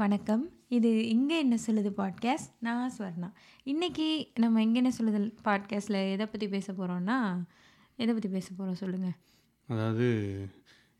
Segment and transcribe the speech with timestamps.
[0.00, 0.42] வணக்கம்.
[0.76, 3.28] இது இங்கே என்ன சொல்லுது பாட்காஸ்ட் நான் ஸ்வர்ணா.
[3.72, 4.06] இன்னைக்கு
[4.42, 7.16] நம்ம இங்கே என்ன சொல்லுது பாட்காஸ்ட்டில் எதை பற்றி பேச போகிறோம்னா
[7.96, 9.16] எதை பற்றி பேச போகிறோம் சொல்லுங்கள்
[9.68, 10.08] அதாவது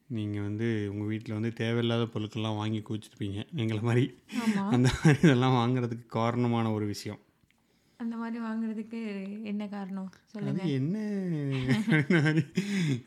[0.08, 3.38] நீங்கள் வந்து உங்கள் வீட்டில் வந்து தேவையில்லாத பொருட்கள்லாம் வாங்கி குவிச்சிருப்பீங்க.
[3.62, 4.06] எங்களை மாதிரி.
[4.76, 7.20] அந்த மாதிரி இதெல்லாம் வாங்குறதுக்கு காரணமான ஒரு விஷயம்.
[8.00, 9.02] அந்த மாதிரி வாங்குறதுக்கு
[9.52, 10.96] என்ன காரணம் சொல்லுங்கள் என்ன?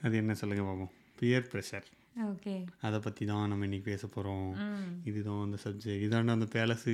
[0.06, 0.34] அது என்ன?
[0.34, 1.88] சொல்லுங்கள் பார்ப்போம் பியர் ப்ரெஷர்
[2.24, 4.48] ஓகே அதை பற்றி தான் நம்ம இன்னைக்கு பேச போகிறோம்
[5.04, 6.94] இதுதான் அந்த சப்ஜெக்ட் இதாண்ட அந்த பேலஸு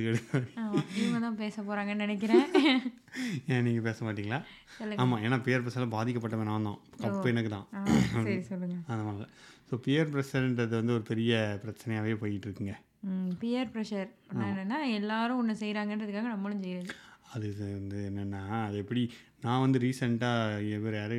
[0.98, 2.44] இவங்க தான் பேச போகிறாங்கன்னு நினைக்கிறேன்.
[3.52, 4.38] ஏன் நீங்கள் பேச மாட்டீங்களா?
[4.96, 6.80] ஆமாம் ஏன்னா பியர் ப்ரெஷரால் பாதிக்கப்பட்டவன் நான் தான்.
[7.02, 7.66] கப்பு எனக்கு தான்.
[9.08, 9.26] மாதிரி
[9.70, 11.32] ஸோ பியர் ப்ரெஷர்ன்றது வந்து ஒரு பெரிய
[11.64, 12.76] பிரச்சனையாகவே போயிட்டு இருக்குங்க.
[13.40, 14.08] பியர் ப்ரெஷர்
[14.46, 16.94] என்னென்னா எல்லாரும் ஒன்று செய்கிறாங்கன்றதுக்காக நம்மளும் செய்கிறது
[17.36, 19.02] அது வந்து என்னென்னா அது எப்படி
[19.40, 20.36] நான் வந்து ரீசெண்டாக
[20.70, 21.14] இவர் யார்?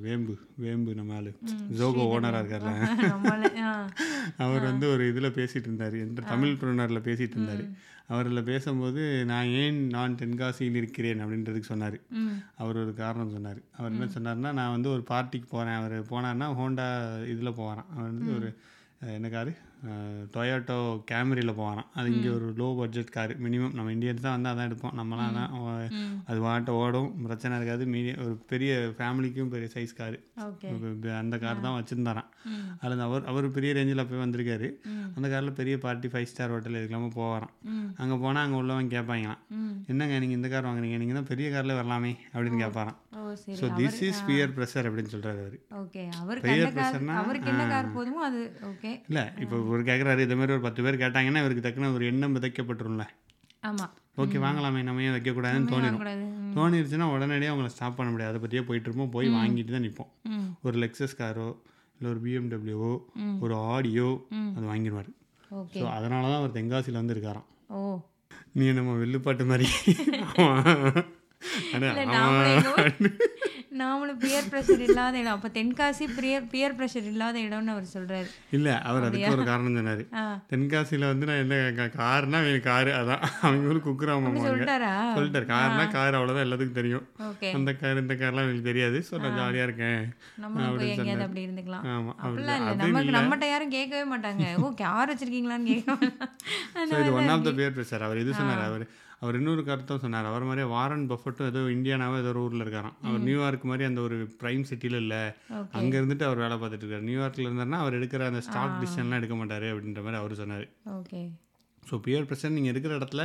[0.00, 1.30] வேம்பு வேம்பு நம்ம ஆளு.
[1.72, 2.72] ஜோகோ ஓனராக இருக்கார்ல.
[4.44, 5.96] அவர் வந்து ஒரு இதில் பேசிகிட்டு இருந்தார்.
[5.98, 7.64] என்ற தமிழ் புறநரில் பேசிகிட்டு இருந்தார்.
[8.08, 11.98] அவரில் பேசும்போது நான் ஏன் நான் தென்காசியில் இருக்கிறேன் அப்படின்றதுக்கு சொன்னார்.
[12.56, 13.60] அவர் ஒரு காரணம் சொன்னார்.
[13.76, 16.88] அவர் என்ன சொன்னார்னா நான் வந்து ஒரு பார்ட்டிக்கு போகிறேன் அவர் போனார்னா ஹோண்டா
[17.26, 17.90] இதில் போவாராம்.
[17.90, 18.50] அவர் வந்து ஒரு
[19.02, 19.52] அஹ், என்ன காரு
[20.32, 20.76] டொயோட்டோ
[21.08, 21.88] கேமரியில் போவாராம்.
[21.94, 24.94] அது இங்கே ஒரு லோ பட்ஜெட் காரு மினிமம் நம்ம இந்தியன்ஸ் தான் வந்து அதான் எடுப்போம்.
[24.98, 26.14] நம்மலாம் அதான் அஹ், ம்.
[26.28, 27.84] அது வாட்ட ஓடும் பிரச்சனை இருக்காது.
[27.92, 30.18] மீடியம் ஒரு பெரிய ஃபேமிலிக்கும் பெரிய சைஸ் காரு
[31.18, 32.28] அந்த கார் தான் வச்சுருந்தாராம்.
[32.80, 34.68] அதில் அவர் அவர் பெரிய ரேஞ்சில் போய் வந்திருக்காரு.
[35.16, 37.54] அந்த காரில் பெரிய பார்ட்டி ஃபைவ் ஸ்டார் ஹோட்டல் இதுக்கெல்லாமல் போவாராம்.
[37.70, 37.88] ம்.
[37.98, 39.42] அங்கே போனால் அங்கே உள்ளவங்க கேட்பாங்களாம்
[39.90, 40.98] என்னங்க நீங்கள் இந்த கார் வாங்குறீங்க?
[40.98, 42.98] நீங்கள் தான் பெரிய காரில் வரலாமே அப்படின்னு கேட்பாராம்
[43.56, 45.56] so this is peer pressure அப்படின்னு சொல்கிறாரு அவர்.
[46.44, 48.92] பெயர் என்ன கார் பிரச்சனை, அவருக்கு என்ன கார் போதுமோ அது ஓகே.
[49.08, 53.04] இல்லை இப்போ ஒரு கேட்குறாரு இதே மாதிரி ஒரு பத்து பேர் கேட்டாங்கன்னா இவருக்கு தக்கன ஒரு எண்ணம் விதைக்கப்பட்டுரும்ல.
[53.62, 56.00] ஆமாம் ஓகே வாங்கலாமே நம்ம ஏன் வைக்கக்கூடாதுன்னு தோணிடும்.
[56.56, 58.32] தோணிருச்சுன்னா உடனடியாக அவங்கள ஸ்டாப் பண்ண முடியாது.
[58.32, 59.10] அதை பற்றியே போயிட்டு இருப்போம்.
[59.10, 60.10] போய் வாங்கிட்டு தான் நிற்போம்
[60.64, 61.56] ஒரு லெக்ஸஸ் காரோ
[62.00, 63.00] இல்லை ஒரு பிஎம்டபிள்யூவோ.
[63.40, 64.26] ஒரு ஆடியோ.
[64.56, 65.08] அது வாங்கிடுவார்
[65.74, 68.00] ஸோ அதனால தான் அவர் தென்காசியில் வந்து இருக்காராம் ஓ.
[68.54, 69.68] நீ நம்ம வில்லுப்பாட்டு மாதிரி.
[73.82, 75.36] நாமளும் பியர் ப்ரெஷர் இல்லாத இடம்.
[75.36, 80.02] அப்போ தென்காசி பியர் பியர் ப்ரெஷர் இல்லாத இடம்னு அவர் சொல்கிறாரு இல்லை அவர் அதுக்கு ஒரு காரணம் சொன்னார்.
[80.52, 81.56] தென்காசியில் வந்து நான் என்ன
[82.00, 82.92] காருனா எனக்கு காரு.
[83.00, 83.22] அதான்.
[83.46, 84.92] அவங்க ஊர் குக்குராம சொல்லிட்டாரா?
[85.18, 85.48] சொல்லிட்டாரு.
[85.54, 87.04] கார்னா கார் அவ்வளோதான் எல்லாத்துக்கும் தெரியும்.
[87.58, 89.00] அந்த கார் இந்த கார்லாம் எனக்கு தெரியாது.
[89.08, 90.00] ஸோ நான் ஜாலியாக இருக்கேன்.
[90.78, 91.84] போய் எங்கேயாவது அப்படி இருந்துக்கலாம்.
[91.94, 92.74] ஆமாம் அப்படிலாம் இல்லை.
[92.84, 94.46] நமக்கு நம்மகிட்ட யாரும் கேட்கவே மாட்டாங்க.
[94.62, 98.64] ஓ கார் வச்சிருக்கீங்களான்னு கேட்க இது ஒன் ஆஃப் த பேர் பேசுறார் அவர் இது சொன்னார்.
[98.70, 98.84] அவர்
[99.22, 100.28] அவர் இன்னொரு கருத்தும் சொன்னார்.
[100.30, 102.96] அவர் மாதிரியே வாரன் பஃபட்டும் ஏதோ இந்தியானாவோ ஏதோ ஒரு ஊரில் இருக்காராம்.
[103.06, 105.22] அவர் நியூயார்க் மாதிரி அந்த ஒரு ப்ரைம் சிட்டியில் இல்லை.
[105.80, 107.06] அங்கே இருந்துட்டு அவர் வேலை பார்த்துட்டு இருக்காரு.
[107.10, 110.66] நியூயார்க்கில் இருந்தாருன்னா அவர் எடுக்கிற அந்த ஸ்டாக் டிசிஷன்லாம் எடுக்க மாட்டார் அப்படின்ற மாதிரி அவர் சொன்னார்.
[110.98, 111.22] ஓகே.
[111.88, 113.24] ஸோ பியர் ப்ரெஷர் நீங்கள் இருக்கிற இடத்துல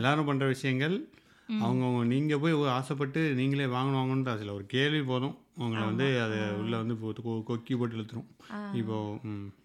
[0.00, 0.96] எல்லாரும் பண்ணுற விஷயங்கள்
[1.64, 5.34] அவங்கவுங்க நீங்கள் போய் ஆசைப்பட்டு நீங்களே வாங்கணும் வாங்கணுன்ற அவசியம் ஒரு கேள்வி போதும்.
[5.64, 6.94] உங்களை வந்து அதை உள்ளே வந்து
[7.48, 8.28] கொக்கி போட்டு இழுத்துரும்.
[8.80, 8.96] இப்போ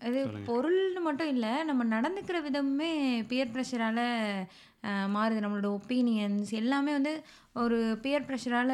[0.07, 0.19] அது
[0.49, 2.91] பொருள்னு மட்டும் இல்லை நம்ம நடந்துக்கிற விதமே
[3.29, 4.03] பியர் ப்ரெஷரால்
[5.15, 5.39] மாறுது.
[5.43, 7.13] நம்மளோட ஒப்பீனியன்ஸ் எல்லாமே வந்து
[7.61, 8.73] ஒரு பியர் ப்ரெஷரால்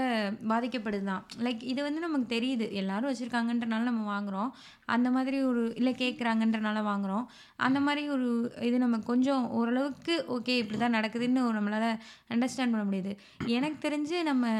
[0.49, 2.65] பாதிக்கப்படுது தான் லைக் இது வந்து நமக்கு தெரியுது.
[2.81, 4.49] எல்லாரும் வச்சுருக்காங்கன்றனால நம்ம வாங்குகிறோம்
[4.95, 7.25] அந்த மாதிரி ஒரு இல்லை கேட்குறாங்கன்றனால வாங்குகிறோம்
[7.67, 8.27] அந்த மாதிரி ஒரு
[8.67, 11.89] இது நம்ம கொஞ்சம் ஓரளவுக்கு ஓகே இப்படி தான் நடக்குதுன்னு நம்மளால்
[12.35, 13.13] அண்டர்ஸ்டாண்ட் பண்ண முடியுது.
[13.57, 14.53] எனக்கு தெரிஞ்சு நம்ம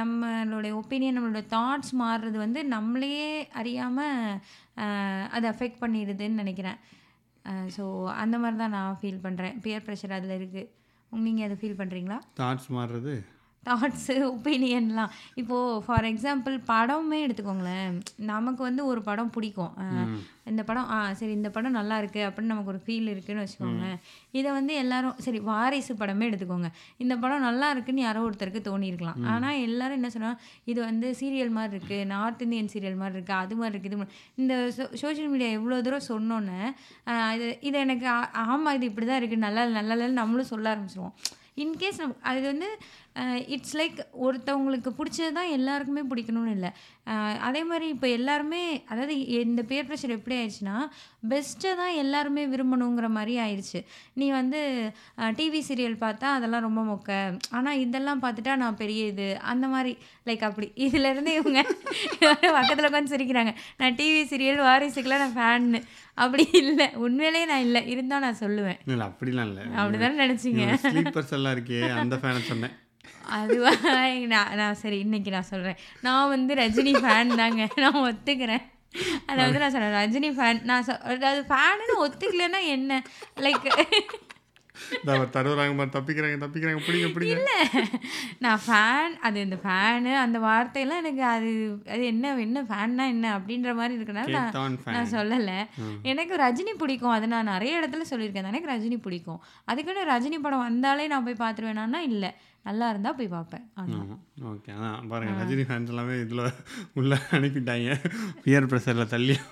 [0.00, 3.30] நம்மளுடைய ஒப்பீனியன் நம்மளோட தாட்ஸ் மாறுறது வந்து நம்மளையே
[3.62, 4.40] அறியாமல்
[5.36, 6.80] அதை அஃபெக்ட் பண்ணிடுதுன்னு நினைக்கிறேன்.
[7.76, 7.84] ஸோ
[8.14, 10.70] அந்த மாதிரி தான் நான் ஃபீல் பண்ணுறேன் பியர் ப்ரெஷர் அதில் இருக்குது
[11.12, 13.14] நீங்கள் அதை ஃபீல் பண்ணுறீங்களா தாட்ஸ் மாறுறது?
[13.66, 17.94] தாட்ஸு ஒப்பீனியன்லாம் இப்போது ஃபார் எக்ஸாம்பிள் படமே எடுத்துக்கோங்களேன்.
[18.32, 19.74] நமக்கு வந்து ஒரு படம் பிடிக்கும்.
[20.50, 23.98] இந்த படம் ஆ சரி இந்த படம் நல்லா இருக்கு அப்படின்னு நமக்கு ஒரு ஃபீல் இருக்குன்னு வச்சுக்கோங்களேன்.
[24.30, 26.68] இதை வந்து எல்லாரும் சரி வாரிசு படமே எடுத்துக்கோங்க.
[26.96, 29.20] இந்த படம் நல்லா இருக்குன்னு யாரோ ஒருத்தருக்கு தோணியிருக்கலாம்.
[29.32, 30.32] ஆனால் எல்லாரும் என்ன சொன்னா
[30.64, 34.16] இது வந்து சீரியல் மாதிரி இருக்கு நார்த் இந்தியன் சீரியல் மாதிரி இருக்கு அது மாதிரி இருக்கு இது மாதிரி.
[34.34, 34.54] இந்த
[35.02, 36.60] சோஷியல் மீடியா எவ்வளோ தூரம் சொன்னோன்னே
[37.36, 41.16] இது இது எனக்கு ஆ- ஆமா இது இப்படி தான் இருக்குது நல்லா நல்லா நம்மளும் சொல்ல ஆரம்பிச்சிருவோம்.
[41.62, 42.68] இன்கேஸ் நம்ம அது வந்து
[43.54, 46.70] இட்ஸ் லைக் ஒருத்தவங்களுக்கு பிடிச்சது தான் எல்லாருக்குமே பிடிக்கணும்னு இல்லை.
[47.46, 48.60] அதே மாதிரி இப்போ எல்லாருமே
[48.92, 49.14] அதாவது
[49.46, 50.76] இந்த பேர் ப்ரெஷர் எப்படி ஆயிடுச்சுன்னா
[51.30, 53.80] பெஸ்ட்டை தான் எல்லாருமே விரும்பணுங்கிற மாதிரி ஆயிடுச்சு.
[54.20, 54.60] நீ வந்து
[55.38, 57.38] டிவி சீரியல் பார்த்தா அதெல்லாம் ரொம்ப மொக்க.
[57.58, 59.28] ஆனால் இதெல்லாம் பார்த்துட்டா நான் பெரிய இது.
[59.52, 59.94] அந்த மாதிரி
[60.28, 60.68] லைக் அப்படி.
[60.86, 61.62] இதுலேருந்து இவங்க
[62.58, 63.54] பக்கத்தில் உட்காந்து சிரிக்கிறாங்க.
[63.80, 65.80] நான் டிவி சீரியல் வாரிசுக்கெல்லாம் நான் ஃபேன்னு
[66.24, 66.88] அப்படி இல்லை.
[67.06, 67.82] உண்மையிலேயே நான் இல்லை.
[67.94, 68.80] இருந்தால் நான் சொல்லுவேன்.
[68.92, 69.64] இல்லை அப்படிலாம் இல்லை.
[69.82, 70.66] அப்படிதானே நினச்சிங்க?
[70.86, 72.74] ஸ்லீப்பர்ஸ் எல்லாம் இருக்கே அந்த ஃபேனை சொன்னேன்.
[73.22, 73.70] அதுவா
[74.34, 77.68] நான் நான் சரி இன்னைக்கு நான் சொல்கிறேன் நான் வந்து ரஜினி ஃபேன் தாங்க.
[77.82, 78.64] நான் ஒத்துக்கிறேன்.
[79.26, 83.02] அதாவது நான் சொல்கிறேன் ரஜினி ஃபேன் நான் அதாவது ஃபேனுன்னு ஒத்துக்கலைன்னா என்ன?
[83.36, 83.68] லைக்
[85.94, 86.80] தப்பிக்கிறாங்க தப்பிக்கிறாங்க.
[86.86, 87.34] பிடிங்க பிடிங்க.
[87.34, 87.58] இல்லை.
[88.38, 91.50] நான் ஃபேன் அது இந்த ஃபேனு அந்த வார்த்தையெல்லாம் எனக்கு அது
[91.90, 95.58] அது என்ன என்ன ஃபேன்னா என்ன அப்படின்ற மாதிரி இருக்கனால நான் நான் சொல்லலை.
[96.02, 97.10] எனக்கு ரஜினி பிடிக்கும்.
[97.10, 98.46] அது நான் நிறைய இடத்துல சொல்லியிருக்கேன்.
[98.46, 99.40] எனக்கு ரஜினி பிடிக்கும்.
[99.64, 102.32] அதுக்குன்னு ரஜினி படம் வந்தாலே நான் போய் பார்த்துருவேனா இல்லை.
[102.66, 103.64] நல்லா இருந்தால் போய் பார்ப்பேன்.
[103.80, 104.20] ஆமாம்
[104.50, 106.44] ஓகே அதான் பாருங்க ரஜினி ஃபேன்ஸ் எல்லாமே இதில்
[107.00, 107.90] உள்ள அனுப்பிட்டாங்க.
[108.44, 109.36] பியர் ப்ரெஷரில் தள்ளி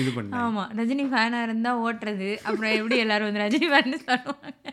[0.00, 2.28] இது பண்ணாங்க ஆமா ரஜினி ஃபேனாக இருந்தால் ஓட்டுறது.
[2.48, 4.72] அப்புறம் எப்படி எல்லாரும் வந்து ரஜினி ஃபேன் சொல்லுவாங்க?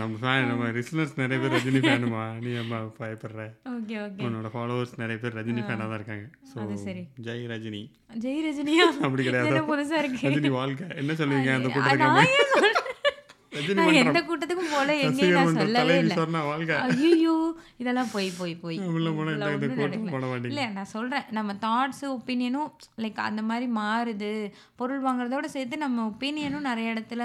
[0.00, 3.44] நம்ம ஃபேன் நம்ம ரிஸ்னர்ஸ் நிறைய பேர் ரஜினி ஃபேனுமா நீ அம்மா பயப்படுற?
[3.74, 6.26] ஓகே ஓகே உன்னோட ஃபாலோவர்ஸ் நிறைய பேர் ரஜினி ஃபேனாக தான் இருக்காங்க.
[6.50, 7.02] ஸோ சரி.
[7.26, 7.82] ஜெய் ரஜினி.
[8.24, 8.86] ஜெய் ரஜினியா?
[9.06, 9.50] அப்படி கிடையாது.
[9.52, 10.22] என்ன புதுசா இருக்கு?
[10.28, 10.88] ரஜினி வாழ்க்கை.
[11.02, 11.52] என்ன சொல்லுவீங்க?
[11.60, 12.86] அந்த கூட்டத்துக்கு
[13.78, 16.16] நான் எந்த கூட்டத்துக்கும் போல எங்கேயும் நான் சொல்லவே இல்லை.
[17.08, 17.34] ஐயோ
[17.82, 18.78] இதெல்லாம் போய் போய் போய்.
[20.50, 22.70] இல்லை நான் சொல்கிறேன் நம்ம தாட்ஸு ஒப்பீனியனும்
[23.04, 24.32] லைக் அந்த மாதிரி மாறுது.
[24.80, 27.22] பொருள் வாங்குறதோட சேர்த்து நம்ம ஒப்பீனியனும் நிறைய இடத்துல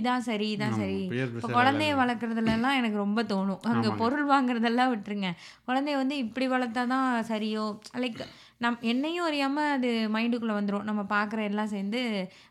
[0.00, 0.98] இதான் சரி இதான் சரி.
[1.36, 3.62] இப்போ குழந்தைய வளர்க்குறதுலலாம் எனக்கு ரொம்ப தோணும்.
[3.70, 5.30] அங்கே பொருள் வாங்குறதெல்லாம் விட்டுருங்க.
[5.68, 7.64] குழந்தைய வந்து இப்படி வளர்த்தா தான் சரியோ?
[8.04, 8.20] லைக்
[8.60, 12.00] நம் என்னையும் அறியாமல் அது மைண்டுக்குள்ளே வந்துடும் நம்ம பார்க்குற எல்லாம் சேர்ந்து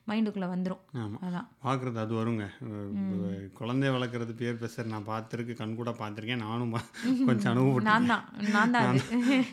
[0.07, 1.47] மைண்டுக்குள்ளே வந்துடும் ஆமாம் அதான்.
[1.63, 2.45] பார்க்குறது அது வருங்க.
[3.59, 6.73] குழந்தைய வளர்க்குறது பேர் பேசுகிற நான் பார்த்துருக்கு கண் கூட பார்த்துருக்கேன் நானும்
[7.29, 8.23] கொஞ்சம் அனுபவப்பட்டேன் நான் தான்.
[8.56, 9.00] நான் தான்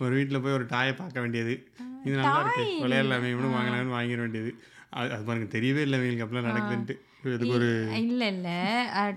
[0.01, 1.57] ஒரு வீட்டில் போய் ஒரு டாயை பார்க்க வேண்டியது.
[2.05, 2.65] இது நல்லா இருக்கு.
[2.83, 4.53] விளையாடலாமே இவனும் வாங்கலாம்னு வாங்கிட வேண்டியது.
[4.93, 6.97] அது அது பாருங்க தெரியவே இல்லை இவங்களுக்கு அப்படிலாம் நடக்குதுன்ட்டு.
[7.31, 7.69] இதுக்கு ஒரு
[8.03, 8.49] இல்ல இல்ல.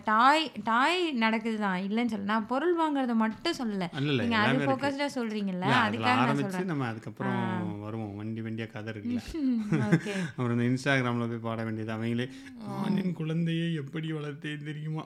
[0.06, 3.88] டாய் டாய் நடக்குது தான் இல்லைன்னு சொல்ல நான் பொருள் வாங்குறத மட்டும் சொல்லல.
[3.94, 4.24] இல்ல இல்ல.
[4.24, 4.70] நீங்க அது எல்லாமே இருக்கு.
[4.70, 7.40] ஃபோக்கஸ்டா சொல்றீங்கல்ல இல்ல, அதுல அதுக்காக நான் நம்ம அதுக்கப்புறம்
[7.84, 8.14] வருவோம்.
[8.20, 9.22] வண்டி வண்டியா கதை இருக்குல்ல.
[10.30, 12.28] அப்புறம் இந்த இன்ஸ்டாகிராமில் போய் பாட வேண்டியது அவங்களே
[12.70, 15.06] நான் என் குழந்தையை எப்படி வளர்த்தேன் தெரியுமா?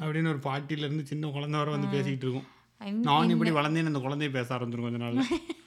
[0.00, 2.48] அப்படின்னு ஒரு பாட்டில இருந்து சின்ன குழந்தை வர வந்து பேசிக்கிட்டு இருக்கும்.
[3.06, 5.20] நான் இப்படி வளர்ந்தேன்னு அந்த குழந்தைய பேச ஆரம்பிச்சிரும் கொஞ்ச நாள்ல.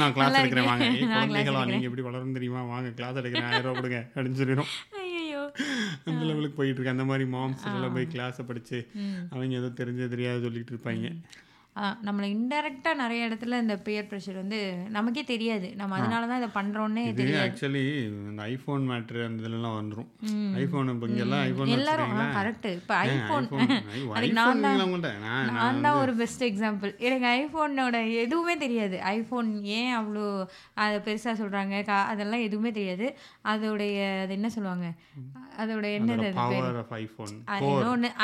[0.00, 0.86] நான் கிளாஸ் எடுக்கிறேன் வாங்க.
[1.02, 2.60] குழந்தைகளா நீங்க எப்படி வளரும் தெரியுமா?
[2.70, 3.48] வாங்க கிளாஸ் எடுக்கிறேன்.
[3.48, 3.98] ஆயிரம் ரூபா கொடுங்க.
[4.14, 4.70] அப்படின்னு சொல்லிடும்
[6.04, 6.98] அந்த லெவலுக்கு போயிட்டு இருக்கு.
[6.98, 8.78] அந்த மாதிரி மாம்ஸ் எல்லாம் போய் கிளாஸை படிச்சு
[9.30, 11.08] அவங்க ஏதோ தெரிஞ்சது தெரியாது சொல்லிட்டு இருப்பாங்க.
[12.06, 14.58] நம்மளை இன்டெரக்டா நிறைய இடத்துல இந்த பியர் ப்ரெஷர் வந்து
[14.96, 15.68] நமக்கே தெரியாது.
[15.80, 17.84] நம்ம அதனால தான் இதை பண்றோன்னே இது ஆக்சுவலி
[18.30, 20.08] இந்த ஐஃபோன் மேட்ரு அந்த இதுலலாம் வந்துடும்
[20.62, 23.46] ஐஃபோன் இப்போ இங்கெல்லாம் ஐஃபோன் எல்லாரும் கரெக்ட் இப்போ ஐஃபோன்
[24.38, 25.12] நான் உங்கள்கிட்ட
[25.60, 28.98] நான் தான் ஒரு பெஸ்ட் எக்ஸாம்பிள் எனக்கு ஐஃபோனோட எதுவுமே தெரியாது.
[29.16, 29.48] ஐஃபோன்
[29.78, 30.26] ஏன் அவ்வளோ
[30.82, 33.08] அதை பெருசாக சொல்கிறாங்க கா அதெல்லாம் எதுவுமே தெரியாது.
[33.52, 34.88] அதோடைய அது என்ன சொல்லுவாங்க?
[35.62, 36.28] அதோட என்னது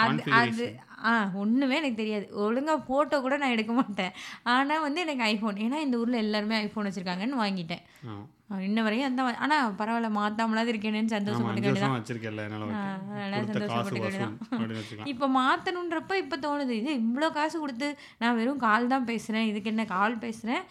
[0.04, 0.66] அது அது
[1.04, 2.26] ஆ ஒன்றுமே எனக்கு தெரியாது.
[2.32, 4.12] ஒழுங்காக ஃபோட்டோ கூட நான் எடுக்க மாட்டேன்.
[4.42, 7.84] ஆனால் வந்து எனக்கு ஐஃபோன் ஏன்னா இந்த ஊரில் எல்லாருமே ஐஃபோன் வச்சுருக்காங்கன்னு வாங்கிட்டேன்.
[8.50, 13.58] இன்ன வரையும் அந்த ஆனால் பரவாயில்ல மாற்றாமலாது இருக்கேனேன்னு ஆமா சந்தோஷப்பட்டுக்க அஞ்சு வருஷம் வச்சிருக்கேன்ல என்னால் அதனால கொடுத்த
[13.62, 15.08] காசு சந்தோஷப்பட்டுக்க வசூல் அப்படின்னு வச்சுக்கலாம்.
[15.12, 17.88] இப்போ மாற்றணுன்றப்ப இப்போ தோணுது இது இவ்வளோ காசு கொடுத்து
[18.20, 20.62] நான் வெறும் கால் தான் பேசுகிறேன் இதுக்கு என்ன கால் பேசுகிறேன்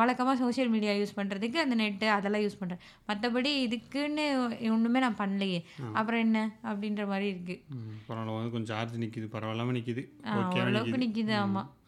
[0.00, 4.26] வழக்கமாக சோஷியல் மீடியா யூஸ் பண்ணுறதுக்கு அந்த நெட்டு அதெல்லாம் யூஸ் பண்ணுறேன் மற்றபடி இதுக்குன்னு
[4.72, 5.60] ஒன்றுமே நான் பண்ணலையே.
[5.94, 6.38] அப்புறம் என்ன?
[6.70, 7.60] அப்படின்ற மாதிரி இருக்குது
[8.08, 10.04] பரவாயில்ல கொஞ்சம் சார்ஜ் நிக்குது பரவாயில்லாம நிக்குது.
[10.38, 11.78] ஓகே ஓரளவுக்கு நிற்கிது ஆமாம் ம்.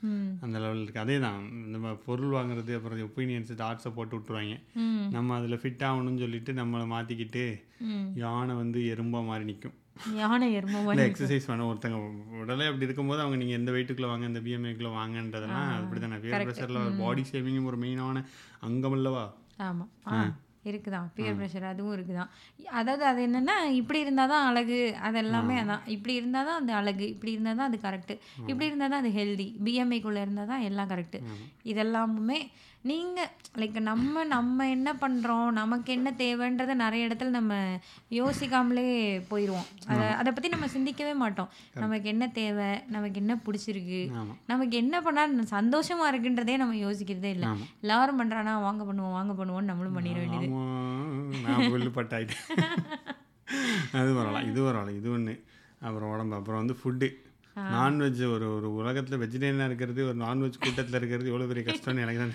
[0.42, 1.38] அந்த லெவலில் இருக்குது அதே தான்
[1.72, 4.56] நம்ம பொருள் வாங்குறது அப்புறம் ஒப்பீனியன்ஸ் டாட்ஸை போட்டு விட்டுருவாங்க.
[5.12, 7.44] நம்ம அதில் ஃபிட் ஆகணும்னு சொல்லிட்டு நம்மளை மாற்றிக்கிட்டு
[8.22, 9.76] யானை வந்து எறும்பா மாதிரி நிற்கும்
[10.18, 10.46] யானை
[11.04, 11.98] எக்ஸசைஸ் பண்ண ஒருத்தங்க
[12.40, 16.98] உடலே அப்படி இருக்கும்போது அவங்க நீங்கள் எந்த வெயிட்டுக்குள்ளே வாங்க இந்த பிஎம்ஐக்குள்ளே வாங்கன்றதெல்லாம் அப்படி தானே பியர் ப்ரெஷரில்
[17.00, 18.24] பாடி ஷேவிங்கும் ஒரு மெயினான
[18.60, 19.24] அங்கம் அல்லவா?
[20.10, 20.32] ஆமாம்
[20.64, 21.06] இருக்குதான்.
[21.16, 22.30] பியர் ப்ரெஷர் அதுவும் இருக்குதான்.
[22.72, 25.82] அதாவது அது என்னன்னா இப்படி இருந்தால் தான் அழகு அது எல்லாமே அதான்.
[25.94, 28.16] இப்படி இருந்தால் தான் அது அழகு இப்படி இருந்தால் தான் அது கரெக்டு
[28.48, 31.20] இப்படி இருந்தால் தான் அது ஹெல்தி பிஎம்ஐக்குள்ளே இருந்தால் தான் எல்லாம் கரெக்டு
[31.64, 32.38] இதெல்லாமுமே
[32.88, 37.54] நீங்கள் லைக் நம்ம நம்ம என்ன பண்ணுறோம் நமக்கு என்ன தேவைன்றதை நிறைய இடத்துல நம்ம
[38.18, 38.84] யோசிக்காமலே
[39.30, 41.50] போயிடுவோம் அதை அதை பற்றி நம்ம சிந்திக்கவே மாட்டோம்.
[41.82, 44.00] நமக்கு என்ன தேவை நமக்கு என்ன பிடிச்சிருக்கு
[44.52, 47.48] நமக்கு என்ன பண்ணால் சந்தோஷமா இருக்குன்றதே நம்ம யோசிக்கிறதே இல்லை.
[47.84, 50.48] எல்லாரும் பண்றானா வாங்க பண்ணுவோம் வாங்க பண்ணுவோம்னு நம்மளும் பண்ணிட வேண்டியது.
[54.00, 55.36] அது வரலாம் இது வரலாம் இது ஒன்று
[55.86, 57.08] அப்புறம் உடம்பு அப்புறம் வந்து ஃபுட்டு
[57.72, 62.34] நான்வெஜ் ஒரு ஒரு உலகத்தில் வெஜிடேரியனாக இருக்கிறது ஒரு நான்வெஜ் கூட்டத்தில் இருக்கிறது எவ்வளோ பெரிய கஷ்டம்னு எனக்கு தான்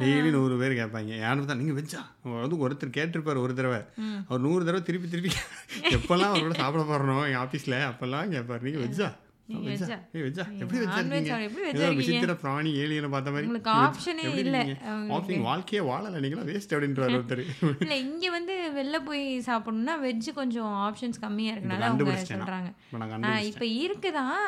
[0.00, 2.02] டெய்லி நூறு பேர் கேட்பாங்க யாரும் தான் நீங்கள் வெஜ்ஜா
[2.36, 3.80] வந்து ஒருத்தர் கேட்டிருப்பார் ஒரு தடவை.
[4.28, 5.32] அவர் நூறு தடவை திருப்பி திருப்பி
[5.96, 9.08] எப்போல்லாம் அவரோட சாப்பிட போகிறோம் எங்கள் ஆஃபீஸில் அப்போல்லாம் கேட்பார் நீங்கள் வெஜ்ஜா
[12.36, 14.58] பிராணி ஏலியனை பார்த்த மாதிரி உங்களுக்கு "நீங்க option ஏ எப்படி இல்ல,
[15.10, 17.44] option வாழ்க்கையே வாழலை நீங்களா வேஸ்ட் அப்படின்றார் ஒருத்தர்
[17.80, 22.70] இல்ல இங்க வந்து வெளில போய் சாப்பிடணும்னா வெஜ் கொஞ்சம் ஆப்ஷன்ஸ் கம்மியா இருக்கனால அவங்க சொல்றாங்க
[23.44, 24.40] இப்ப இருக்குதான்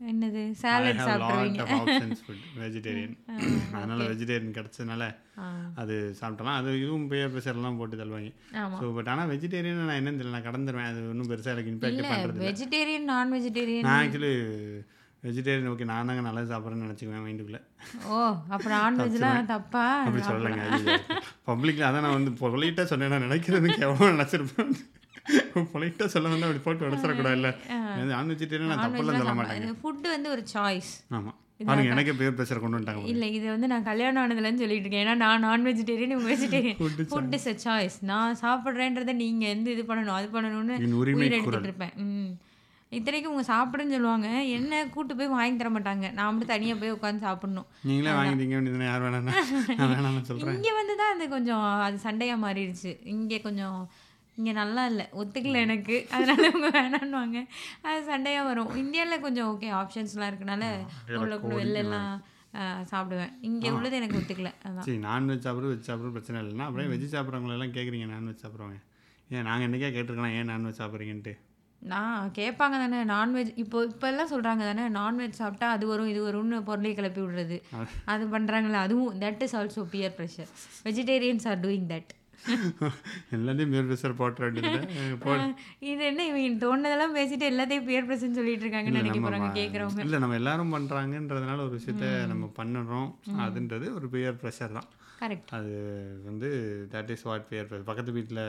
[0.00, 0.40] என்னது?
[0.62, 3.14] சாலட் சாப்பிடுவீங்க ஆஃப் ஆப்ஷன்ஸ் ஃபுட் வெஜிடேரியன்
[3.76, 5.02] அதனால வெஜிடேரியன் கிடச்சதுனால
[5.82, 8.30] அது சாப்பிட்டலாம் அது இதுவும் பேர் ப்ரெஷர்லாம் போட்டு தள்ளுவாங்க.
[8.80, 10.90] ஸோ பட் ஆனால் வெஜிடேரியன் நான் என்னன்னு தெரியல நான் கடந்துருவேன்.
[10.92, 14.32] அது ஒன்றும் பெருசாக எனக்கு இல்ல இம்பாக்ட் பண்ணுறது வெஜிடேரியன் நான் வெஜிடேரியன் நான் ஆக்சுவலி
[15.22, 17.60] வெஜிடேரியன் ஓகே நான் தாங்க நல்லா சாப்பிட்றேன்னு நினச்சிக்குவேன் மைண்டுக்குள்ளே
[18.08, 18.18] ஓ
[18.54, 19.84] அப்ப நான்வெஜ்லாம் தப்பா?
[20.06, 20.98] அப்படி சொல்லலைங்க
[21.48, 24.74] பப்ளிக்கில் அதான் நான் வந்து பொலிட்டாக சொன்னேன் நான் நினைக்கிறது எவ்வளோ நினச்சிருப்பேன்.
[25.72, 27.50] பொலைட்டாக சொல்ல வந்து அப்படி போட்டு உடச்சிடக்கூடாதுல்ல.
[27.70, 27.83] நான்
[28.30, 29.18] வெஜிடேரியன் நான் தப்பெல்லாம்
[29.82, 33.84] சொல்ல வந்து ஒரு சாய்ஸ் ஆமாம் பாருங்க எனக்கே பேர் பேசுகிற கொண்டு வந்துட்டாங்க இல்லை இது வந்து நான்
[33.84, 35.04] கல்யாணம் ஆனதுலன்னு சொல்லிட்டு இருக்கேன்.
[35.04, 36.78] ஏன்னா நான் நான் வெஜிடேரியன் இவங்க vegetarian
[37.12, 41.94] food is a choice நான் சாப்பிட்றேன்றதை நீங்கள் எந்த இது பண்ணணும் அது பண்ணணும்னு உரிமை எடுத்துட்டு இருப்பேன்
[42.06, 42.32] ம்.
[42.92, 44.28] இத்தனைக்கும் உங்க சாப்பிடுன்னு சொல்லுவாங்க.
[44.56, 46.06] என்ன கூட்டு போய் வாங்கி தர மாட்டாங்க.
[46.14, 47.66] நான் மட்டும் தனியாக போய் உட்காந்து சாப்பிடணும்.
[47.88, 49.06] நீங்களே வாங்கி திங்க வேண்டியதுன்னு யார்
[50.28, 52.92] சொல்கிறேன் இங்கே வந்து தான் அது கொஞ்சம் அது சண்டையாக மாறிடுச்சு.
[53.14, 53.78] இங்கே கொஞ்சம்
[54.36, 55.04] இங்கே நல்லா இல்லை.
[55.14, 55.96] ஒத்துக்கல எனக்கு.
[56.12, 57.40] அதனால அவங்க வேணான்னுவாங்க.
[57.82, 58.70] அது சண்டையாக வரும்.
[58.76, 60.64] இந்தியாவில் கொஞ்சம் ஓகே ஆப்ஷன்ஸ்லாம் இருக்கனால
[61.18, 62.08] உள்ள கூட வெளில எல்லாம்
[62.54, 63.32] ஆ, சாப்பிடுவேன்.
[63.42, 64.50] இங்கே உள்ளது எனக்கு ஒத்துக்கல.
[64.66, 64.84] அதான்.
[64.84, 68.78] சரி நான்வெஜ் சாப்பிட்றது வெஜ் சாப்பிட்றது பிரச்சனை இல்லைன்னா அப்படியே வெஜ் சாப்பிட்றவங்க எல்லாம் கேட்குறீங்க நான்வெஜ் சாப்பிட்றவங்க.
[69.30, 71.32] ஏன் நாங்கள் என்றைக்கே கேட்டிருக்கலாம் ஏன் நான்வெஜ் சாப்பிட்றீங்கன்ட்டு?
[71.82, 73.00] நான் கேட்பாங்க தானே.
[73.10, 77.56] நான்வெஜ் இப்போ இப்போ எல்லாம் சொல்கிறாங்க தானே நான்வெஜ் சாப்பிட்டா அது வரும் இது வரும்னு பொருளை கிளப்பி விடுறது.
[78.06, 78.24] அது.
[78.30, 80.50] பண்ணுறாங்களே அதுவும் that is also peer pressure
[80.84, 82.12] vegetarians are doing that
[83.36, 84.50] எல்லாத்தையும் பேர் பேசுகிற போட்டுற
[85.90, 90.40] இது என்ன இவங்க தோணுதெல்லாம் பேசிட்டு எல்லாத்தையும் பியர் ப்ரெஷர்னு சொல்லிட்டு இருக்காங்கன்னு நினைக்க போகிறாங்க கேட்குறவங்க இல்லை நம்ம
[90.42, 93.08] எல்லாரும் பண்ணுறாங்கன்றதுனால ஒரு விஷயத்த நம்ம பண்ணுறோம்.
[93.46, 94.90] அதுன்றது ஒரு பெயர் ப்ரெஷர் தான்.
[95.20, 95.72] கரெக்ட் அது
[96.28, 96.48] வந்து
[96.92, 98.40] that is what peer pressure பக்கத்து வீட்டில்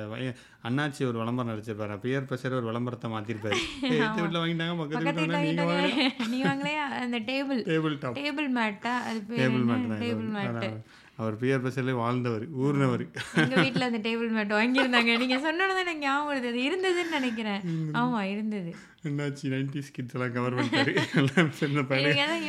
[0.68, 1.96] அண்ணாச்சி ஒரு விளம்பரம் நடிச்சிருப்பாரு.
[2.06, 3.60] பியர் ப்ரெஷர் ஒரு விளம்பரத்தை மாற்றிருப்பாரு
[4.00, 6.28] எந்த வீட்டில் வாங்கிட்டாங்க பக்கத்து வீட்டில் நீங்கள் வாங்க வாங்கிட்டாங்க.
[6.34, 6.74] நீ வாங்களே
[7.06, 10.30] அந்த டேபிள் டேபிள் டாப் டேபிள் மேட்டா அது டேபிள் மேட் டேபிள்
[10.68, 10.72] இது.
[11.20, 13.04] அவர் பியர் ப்ரெஷர்லேயே வாழ்ந்தவர் ஊர்னவர்.
[13.44, 15.12] எங்க வீட்ல அந்த டேபிள் மேட் வாங்கியிருந்தாங்க.
[15.22, 16.50] நீங்க சொன்னோன்னு தான் எனக்கு ஞாபகம் வருது.
[16.52, 17.62] அது இருந்ததுன்னு நினைக்கிறேன்.
[18.02, 18.72] ஆமா இருந்தது.
[19.10, 19.46] என்னாச்சு?
[19.54, 20.94] நைன்டிஸ் கிட்ஸ் எல்லாம் கவர் பண்ணிட்டாரு.
[21.22, 21.86] எல்லாம் சின்ன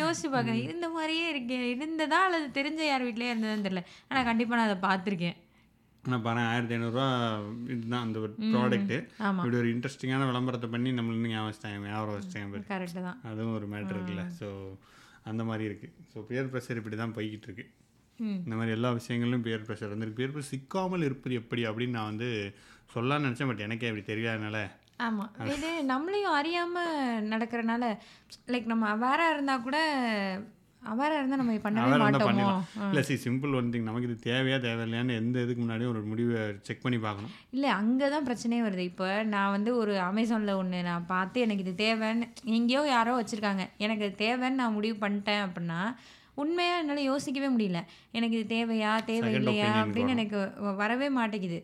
[0.03, 0.63] யோசிச்சு பார்க்கறேன்.
[0.67, 1.59] இருந்த மாதிரியே இருக்கு.
[1.75, 3.85] இருந்ததா அல்லது தெரிஞ்ச யார் வீட்லயே இருந்ததுன்னு தெரியல.
[4.11, 5.39] ஆனா கண்டிப்பா நான் அதை பார்த்துருக்கேன்.
[6.11, 7.07] நான் பாரு ஆயிரத்தி ஐநூறுரூவா
[7.75, 8.99] இதுதான் அந்த ஒரு ப்ராடக்ட்டு
[9.39, 11.89] இப்படி ஒரு இன்ட்ரெஸ்டிங்கான விளம்பரத்தை பண்ணி நம்மள இன்னும் ஞாபகம் வச்சிட்டாங்க.
[11.93, 13.19] ஞாபகம் வச்சிட்டாங்க கரெக்டு தான்.
[13.31, 14.25] அதுவும் ஒரு மேட்ரு இருக்குல்ல.
[14.41, 14.49] ஸோ
[15.31, 17.65] அந்த மாதிரி இருக்குது ஸோ பியர் ப்ரெஷர் இப்படி தான் போய்கிட்டு இருக்கு.
[17.67, 17.96] ம்
[18.45, 22.31] இந்த மாதிரி எல்லா விஷயங்களிலும் பியர் ப்ரெஷர் வந்து பியர் ப்ரெஷர் சிக்காமல் இருப்பது எப்படி அப்படின்னு நான் வந்து
[22.95, 23.51] சொல்லலாம்னு நினச்சேன்.
[23.51, 24.59] பட் எனக்கே அப்படி தெரியாதனால.
[25.07, 25.25] ஆமா.
[25.55, 26.85] இது நம்மளையும் அறியாம
[27.33, 27.85] நடக்கிறனால
[28.53, 29.79] லைக் நம்ம அவேரா இருந்தா கூட
[30.93, 32.49] அவேரா இருந்தா நம்ம பண்ணவே இருந்தால் மாட்டோமோ?
[32.89, 36.83] இல்லை சி சிம்பிள் ஒன் திங் நமக்கு இது தேவையா தேவையில்லையான்னு எந்த இதுக்கு முன்னாடியும் ஒரு முடிவை செக்
[36.85, 37.33] பண்ணி பார்க்கணும்.
[37.57, 38.85] இல்லை அங்கே தான் பிரச்சனையே வருது.
[38.93, 43.67] இப்போ நான் வந்து ஒரு அமேசானில் ஒன்று நான் பார்த்து எனக்கு இது தேவைன்னு எங்கேயோ யாரோ வச்சுருக்காங்க.
[43.87, 45.81] எனக்கு இது தேவைன்னு நான் முடிவு பண்ணிட்டேன் அப்படின்னா
[46.43, 47.81] உண்மையாக என்னால் யோசிக்கவே முடியல.
[48.19, 50.39] எனக்கு இது தேவையா தேவையில்லையா அப்படின்னு எனக்கு
[50.83, 51.59] வரவே மாட்டேங்குது.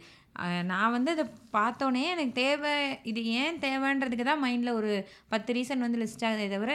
[0.73, 1.25] நான் வந்து அதை
[1.57, 2.71] பார்த்தோன்னே எனக்கு தேவை
[3.11, 4.93] இது ஏன் தேவைன்றதுக்கு தான் மைண்டில் ஒரு
[5.33, 6.73] பத்து ரீசன் வந்து லிஸ்ட் ஆகுதே தவிர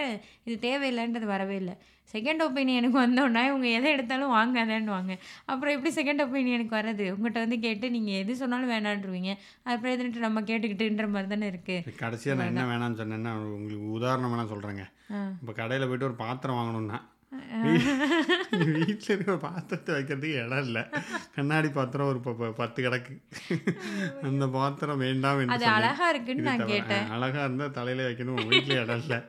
[0.48, 1.76] இது தேவையில்லைன்றது வரவே இல்லை.
[2.14, 5.14] செகண்ட் ஒப்பீனியனுக்கு வந்தோன்னா இவங்க எதை எடுத்தாலும் வாங்காதேன்னுவாங்க.
[5.52, 7.06] அப்புறம் எப்படி செகண்ட் ஒப்பீனியனுக்கு வர்றது?
[7.16, 9.34] உங்கள்கிட்ட வந்து கேட்டு நீங்கள் எது சொன்னாலும் வேணான்றுவீங்க.
[9.72, 14.48] அப்புறம் எதுன்ட்டு நம்ம கேட்டுக்கிட்டுன்ற மாதிரி தானே இருக்குது கடைசியாக நான் என்ன வேணாம்னு சொன்னேன்னா உங்களுக்கு உதாரணம் வேணா
[14.54, 14.86] சொல்கிறேங்க
[15.42, 17.00] இப்போ கடையில் போயிட்டு ஒரு பாத்திரம் வாங்கணும்னா
[18.78, 20.84] வீட்டில் இருக்கிற பாத்திரத்தை வைக்கிறதுக்கு இடம் இல்லை.
[21.36, 22.20] கண்ணாடி பாத்திரம் ஒரு
[22.62, 23.14] பத்து கிடக்கு.
[24.30, 25.68] அந்த பாத்திரம் வேண்டாம் அது.
[25.78, 27.08] அழகா இருக்குன்னு நான் கேட்டேன்.
[27.18, 28.42] அழகா இருந்தால் தலையில வைக்கணும்.
[28.52, 29.20] வீட்டில் இடம் இல்லை.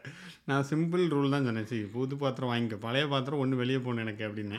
[0.51, 1.71] நான் சிம்பிள் ரூல் தான் சொன்னேன்.
[1.71, 2.79] சரி புது பாத்திரம் வாங்கிக்க.
[2.87, 4.59] பழைய பாத்திரம் ஒன்று வெளியே போகணும் எனக்கு அப்படின்னு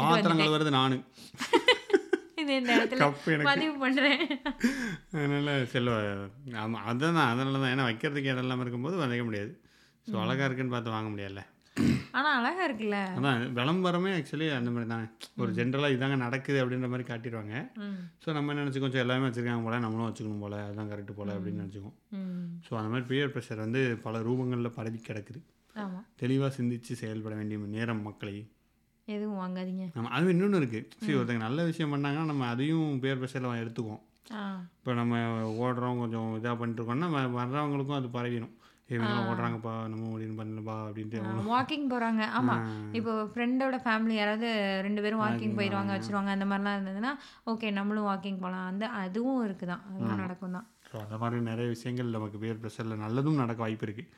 [0.00, 0.98] பாத்திரங்கள் வருது நானு.
[2.42, 3.50] இது இந்த இடத்துல கப்பு எனக்கு.
[3.52, 4.20] பதிவு பண்ணுறேன்
[5.14, 5.94] அதனால செல்வ
[6.64, 7.72] ஆமாம் அதுதான் அதனால தான்.
[7.74, 9.52] ஏன்னா வைக்கிறதுக்கு இடம் இல்லாமல் இருக்கும்போது வைக்க முடியாது.
[10.06, 11.42] ஸோ அழகா இருக்குன்னு பார்த்து வாங்க முடியல
[12.18, 12.98] ஆனால் அழகா இருக்குல்ல?
[13.18, 15.06] அதான் விளம்பரமே ஆக்சுவலி அந்த மாதிரி தானே.
[15.42, 17.54] ஒரு ஜென்ரலாக இதாங்க நடக்குது அப்படின்ற மாதிரி காட்டிடுவாங்க.
[18.22, 21.62] ஸோ நம்ம என்ன நினச்சிக்கோம் சரி எல்லாமே வச்சுருக்காங்க போல நம்மளும் வச்சுக்கணும் போல அதுதான் கரெக்டு போல அப்படின்னு
[21.64, 21.96] நினச்சிக்கோம்
[22.66, 25.40] ஸோ அந்த மாதிரி பியர் ப்ரெஷர் வந்து பல ரூபங்களில் பரவி கிடக்குது.
[26.22, 28.36] தெளிவாக சிந்திச்சு செயல்பட வேண்டிய நேரம் மக்களை.
[29.08, 29.84] எதுவும் வாங்காதீங்க.
[29.96, 34.02] நம்ம அது இன்னொன்று இருக்குது சரி ஒருத்தங்க நல்ல விஷயம் பண்ணாங்கன்னா நம்ம அதையும் பியர் ப்ரெஷரில் எடுத்துக்குவோம்.
[34.78, 35.20] இப்போ நம்ம
[35.64, 38.54] ஓடுறோம் கொஞ்சம் இதாக பண்ணிட்டு இருக்கோம்னா நம்ம வர்றவங்களுக்கும் அது பரவிடும்
[38.90, 42.62] இவங்கெல்லாம் ஓடுறாங்கப்பா நம்ம முடியும் பண்ணலப்பா அப்படின்ட்டு வாக்கிங் போகிறாங்க ஆமாம்
[42.98, 44.48] இப்போ ஃப்ரெண்டோட ஃபேமிலி யாராவது
[44.86, 47.12] ரெண்டு பேரும் வாக்கிங் போயிடுவாங்க வச்சிருவாங்க அந்த மாதிரிலாம் இருந்ததுன்னா
[47.52, 49.84] ஓகே நம்மளும் வாக்கிங் போகலாம் அந்த அதுவும் இருக்குதான்.
[49.88, 54.10] அதெல்லாம் நடக்கும் தான் ஸோ அந்த மாதிரி நிறைய விஷயங்கள் நமக்கு பியர் ப்ரெஷரில் நல்லதும் நடக்க வாய்ப்பு இருக்குது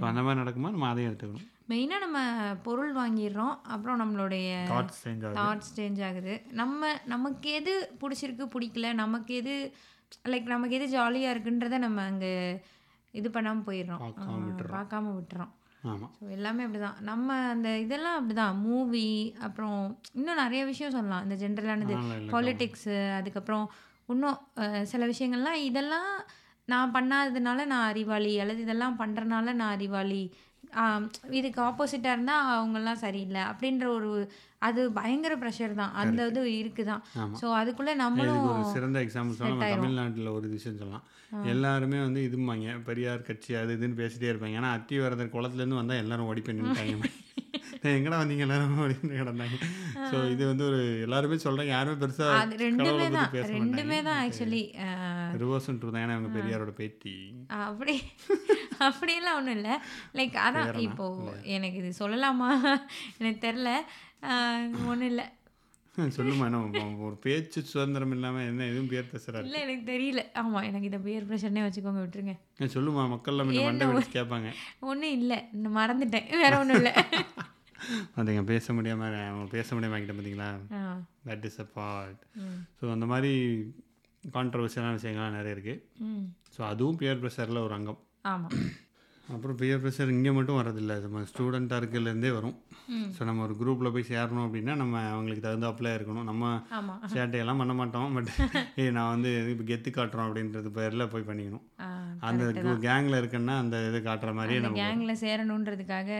[0.00, 1.46] ஸோ அந்த மாதிரி நடக்கும்போது நம்ம அதையும் எடுத்துக்கணும்.
[1.70, 2.18] மெயினாக நம்ம
[2.64, 3.54] பொருள் வாங்கிடுறோம்.
[3.74, 5.38] அப்புறம் நம்மளுடைய தாட்ஸ் சேஞ்ச் ஆகுது.
[5.40, 6.34] தாட்ஸ் சேஞ்ச் ஆகுது.
[6.60, 9.54] நம்ம நமக்கு எது பிடிச்சிருக்கு பிடிக்கல நமக்கு எது
[10.32, 12.32] லைக் நமக்கு எது ஜாலியாக இருக்குன்றத நம்ம அங்கே
[13.14, 14.02] இது பண்ணாமல் போயிடுறோம்.
[14.76, 15.52] பார்க்காம விட்டுறோம்.
[15.82, 17.00] ஆமாம் ஸோ எல்லாமே அப்படிதான்.
[17.00, 18.56] நம்ம அந்த இதெல்லாம் அப்படிதான்.
[18.58, 19.06] மூவி
[19.40, 19.78] அப்புறம்
[20.12, 21.22] இன்னும் நிறைய விஷயம் சொல்லலாம்.
[21.22, 21.94] இந்த ஜென்ரலானது
[22.32, 23.66] பாலிட்டிக்ஸு அதுக்கப்புறம்
[24.08, 24.38] இன்னும்
[24.82, 26.10] சில விஷயங்கள்லாம் இதெல்லாம்
[26.68, 30.22] நான் பண்ணாததுனால நான் அறிவாளி அல்லது இதெல்லாம் பண்ணுறனால நான் அறிவாளி
[31.38, 34.10] இதுக்கு ஆப்போசிட்டாக இருந்தால் அவங்கெல்லாம் சரியில்லை அப்படின்ற ஒரு
[34.66, 35.92] அது பயங்கர ப்ரெஷர் தான்.
[36.00, 37.02] அந்த இது இருக்குதான்.
[37.20, 37.36] ஆமா.
[37.40, 41.04] ஸோ அதுக்குள்ளே நம்மளும் ஒரு சிறந்த எக்ஸாம்பிள் சொன்னால் நம்ம தமிழ்நாட்டில் ஒரு விஷயம் சொல்லலாம்.
[41.52, 44.58] எல்லாருமே வந்து இதுமாங்க பெரியார் கட்சி அது இதுன்னு பேசிட்டே இருப்பாங்க.
[44.60, 47.10] ஏன்னா அத்தி வரதர் குளத்துலேருந்து வந்தால் எல்லாரும் ஓடி போய் நின்றுட்டாங்க
[47.90, 48.44] எங்கடா வந்தீங்க?
[48.46, 49.56] எல்லாரும் போய் கிடந்தாங்க.
[50.08, 53.30] ஸோ இது வந்து ஒரு எல்லாருமே சொல்கிறாங்க யாருமே பெருசாக ரெண்டுமே தான்.
[53.54, 54.60] ரெண்டுமே தான் ஆக்சுவலி
[55.32, 57.14] தான் ஏன்னா அவங்க பெரியாரோட பேத்தி.
[57.68, 57.94] அப்படி
[58.86, 59.74] அப்படியெல்லாம் ஒன்றும் இல்லை.
[60.18, 61.06] லைக் அதான் இப்போ
[61.56, 62.50] எனக்கு இது சொல்லலாமா?
[63.20, 63.68] எனக்கு தெரில
[64.90, 65.26] ஒன்றும் இல்லை.
[66.16, 66.46] சொல்லுமா
[67.06, 70.22] ஒரு பேச்சு சுதந்திரம் இல்லாமல் என்ன எதுவும் பேர் பேசுகிறாரு இல்லை எனக்கு தெரியல.
[70.40, 72.34] ஆமாம் எனக்கு இதை பியர் ப்ரெஷர்னே வச்சுக்கோங்க விட்டுருங்க.
[72.76, 73.04] சொல்லுமா
[73.98, 74.50] வச்சு கேட்பாங்க.
[74.90, 75.38] ஒன்றும் இல்லை.
[75.78, 76.28] மறந்துட்டேன்.
[76.44, 76.94] வேற ஒன்றும் இல்லை.
[78.20, 80.48] அதுங்க பேச முடியாமல் அவங்க பேச முடியாமல் ஆகிட்ட பார்த்தீங்களா
[81.28, 82.20] that is a part
[82.78, 83.32] so அந்த மாதிரி
[84.28, 85.82] கான்ட்ரவர்சியலான விஷயங்கள்லாம் நிறைய இருக்குது
[86.56, 88.00] ஸோ அதுவும் பியர் ப்ரெஷரில் ஒரு அங்கம்.
[88.22, 88.52] ஆமாம்
[89.34, 92.56] அப்புறம் பியர் ப்ரெஷர் இங்கே மட்டும் வரதில்லை நம்ம ஸ்டூடெண்ட்டாக இருக்கிறதுலேருந்தே வரும்.
[93.16, 96.26] ஸோ நம்ம ஒரு குரூப்பில் போய் சேரணும் அப்படின்னா நம்ம அவங்களுக்கு தகுந்தாப்புல இருக்கணும்.
[96.30, 96.52] நம்ம
[97.12, 98.08] சேட்டையெல்லாம் பண்ண மாட்டோம்.
[98.16, 98.30] பட்
[98.82, 101.64] ஏய் நான் வந்து இப்போ கெத்து காட்டுறோம் அப்படின்றது பேரில் போய் பண்ணிக்கணும்.
[102.28, 102.44] அந்த
[102.86, 106.10] கேங்கில் இருக்கேன்னா அந்த இது காட்டுற அந்த நம்ம கேங்கில் சேரணுன்றதுக்காக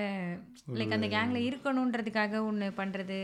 [0.78, 3.18] லைக் அந்த கேங்கில் இருக்கணுன்றதுக்காக ஒன்று பண்ணுறது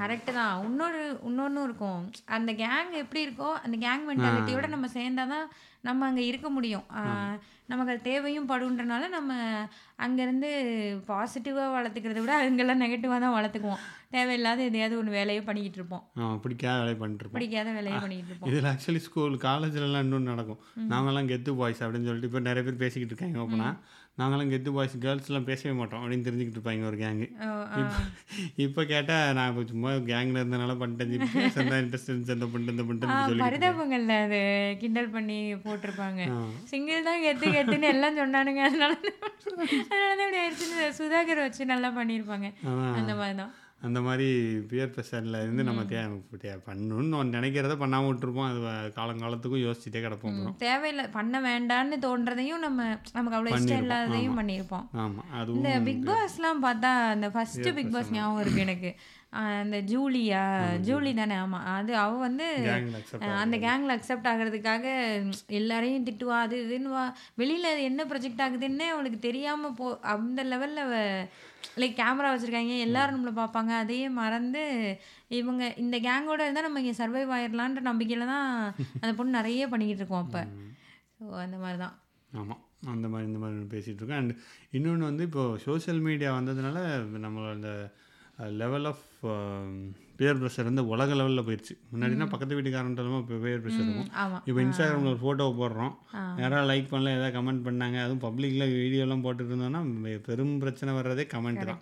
[0.00, 0.54] கரெக்டு தான்.
[0.68, 2.02] இன்னொரு இன்னொன்றும் இருக்கும்.
[2.38, 5.48] அந்த கேங் எப்படி இருக்கோ அந்த கேங் மென்டாலிட்டியோட நம்ம சேர்ந்தாதான்
[5.88, 6.86] நம்ம அங்கே இருக்க முடியும்.
[7.70, 9.32] நமக்கு அது தேவையும் படுன்றனால நம்ம
[10.04, 10.48] அங்கேருந்து
[11.10, 13.82] பாசிட்டிவாக வளர்த்துக்கிறத விட அங்கெல்லாம் நெகட்டிவாக தான் வளர்த்துக்குவோம்.
[14.14, 16.02] தேவையில்லாத எதையாவது ஒன்று வேலையை பண்ணிக்கிட்டு இருப்போம்.
[16.44, 17.40] பிடிக்காத வேலையை பண்ணிட்டு இருப்போம்.
[17.40, 18.50] பிடிக்காத வேலையை பண்ணிக்கிட்டு இருப்போம்.
[18.52, 20.60] இதில் ஆக்சுவலி ஸ்கூல் காலேஜ்லலாம் இன்னொன்று நடக்கும்.
[20.92, 23.74] நாங்கெல்லாம் கெத்து பாய்ஸ் அப்படின்னு சொல்லிட்டு இப்போ நிறைய பேர் பேசிக்கிட்டு இருக்காங்க ஓப்பனாக
[24.20, 27.26] நாங்களாம் கெத்து பாய்ஸ் கேர்ள்ஸ்லாம் பேசவே மாட்டோம் அப்படின்னு தெரிஞ்சுக்கிட்டு இருப்பாங்க ஒரு கேங்கு.
[27.82, 28.00] இப்போ
[28.64, 31.24] இப்போ கேட்டால் நான் இப்போ சும்மா கேங்கில் இருந்தனால பண்ணிட்டேன்.
[31.56, 34.40] சந்தா இன்ட்ரெஸ்ட் இருந்துச்சு அந்த பண்ணிட்டு இந்த பண்ணிட்டு பரிதாபங்கள்ல அது
[34.82, 36.20] கிண்டல் பண்ணி போட்டிருப்பாங்க.
[36.72, 38.62] சிங்கிள் தான் கெத்து கெத்துன்னு எல்லாம் சொன்னானுங்க.
[38.68, 38.92] அதனால
[39.90, 42.48] அதனால தான் இப்படி ஆயிடுச்சுன்னு சுதாகர் வச்சு நல்லா பண்ணியிருப்பாங்க.
[43.00, 43.52] அந்த மாதிரி தான்
[43.82, 44.26] அந்த மாதிரி
[44.70, 46.00] பியர் ப்ரெஷரில் இருந்து நம்ம தே
[46.66, 48.50] பண்ணணும்னு ஒன்று நினைக்கிறத பண்ணாமல் விட்டுருப்போம்.
[48.50, 48.60] அது
[48.98, 52.80] காலங்காலத்துக்கும் யோசிச்சுட்டே கிடப்போம் தேவையில்லை பண்ண வேண்டான்னு தோன்றதையும் நம்ம
[53.12, 58.12] நமக்கு அவ்வளோ இஷ்டம் இல்லாததையும் பண்ணியிருப்போம் ஆமாம் இந்த அதுவும் பிக் பாஸ்லாம் பார்த்தா அந்த ஃபர்ஸ்ட் பிக் பாஸ்
[58.12, 58.92] ஞாபகம் இருக்கு எனக்கு.
[59.40, 60.40] அந்த ஜூலியா
[60.86, 61.10] ஜூலி.
[61.20, 62.46] தானே ஆமாம் அது அவ வந்து
[63.42, 64.84] அந்த கேங்கில் அக்செப்ட் ஆகிறதுக்காக
[65.60, 67.04] எல்லாரையும் திட்டுவா அது இதுன்னு வா
[67.40, 70.92] வெளியில் அது என்ன ப்ரொஜெக்ட் ஆகுதுன்னு அவளுக்கு தெரியாமல் போ அந்த லெவலில்
[71.82, 73.72] லைக் கேமரா வச்சுருக்காங்க எல்லாரும் நம்மளை பார்ப்பாங்க.
[73.82, 74.64] அதையே மறந்து
[75.40, 78.48] இவங்க இந்த கேங்கோட இருந்தால் நம்ம இங்கே சர்வைவ் ஆயிடலான்ற நம்பிக்கையில் தான்
[79.02, 80.42] அந்த பொண்ணு நிறைய பண்ணிக்கிட்டு இருக்கோம் அப்போ.
[81.18, 81.96] ஸோ அந்த மாதிரி தான்
[82.30, 82.62] ஆமாம்
[82.94, 84.20] அந்த மாதிரி இந்த மாதிரி பேசிகிட்டு இருக்கோம்.
[84.22, 84.34] அண்ட்
[84.76, 86.78] இன்னொன்று வந்து இப்போது சோஷியல் மீடியா வந்ததுனால
[87.26, 87.68] நம்மளோட
[88.36, 89.06] அந்த லெவல் ஆஃப்
[90.18, 94.10] பியர் ப்ரெஷர் வந்து உலக லெவலில் போயிடுச்சு முன்னாடினா பக்கத்து வீட்டுக்காரன்ட்டு இப்போ பியர் ப்ரெஷர் இருக்கும்.
[94.48, 95.92] இப்போ இன்ஸ்டாகிராமில் ஒரு ஃபோட்டோவை போடுறோம்.
[96.42, 99.82] யாராவது லைக் பண்ணல ஏதாவது கமெண்ட் பண்ணாங்க அதுவும் பப்ளிக்கில் வீடியோலாம் போட்டுட்டு இருந்தோம்னா
[100.28, 101.80] பெரும் பிரச்சனை வர்றதே கமெண்ட் தான்.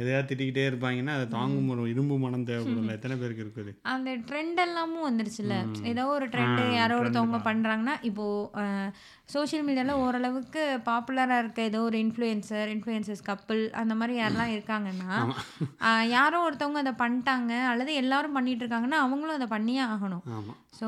[0.00, 2.96] எதையாவது திட்டிக்கிட்டே இருப்பாங்கன்னா அதை தாங்கும் ஒரு இரும்பு மனம் தேவைப்படும்ல.
[2.98, 3.74] எத்தனை பேருக்கு இருக்குது?
[3.94, 5.56] அந்த ட்ரெண்ட் எல்லாமும் வந்துருச்சுல்ல.
[5.92, 8.92] ஏதோ ஒரு ட்ரெண்டு யாரோ ஒருத்தவங்க பண்ணுறாங்கன்னா இப்போது
[9.34, 15.16] சோஷியல் மீடியாவில் ஓரளவுக்கு பாப்புலராக இருக்க ஏதோ ஒரு இன்ஃப்ளூயன்சர் இன்ஃப்ளூயன்சஸ் கப்பிள் அந்த மாதிரி யாரெல்லாம் இருக்காங்கன்னா
[16.16, 17.35] யாரோ ஒருத்தவங்க அதை பண்ணிட்டாங்க
[17.70, 20.22] அல்லது எல்லாரும் பண்ணிட்டு இருக்காங்கன்னா அவங்களும் அதை பண்ணியே ஆகணும்.
[20.78, 20.86] ஸோ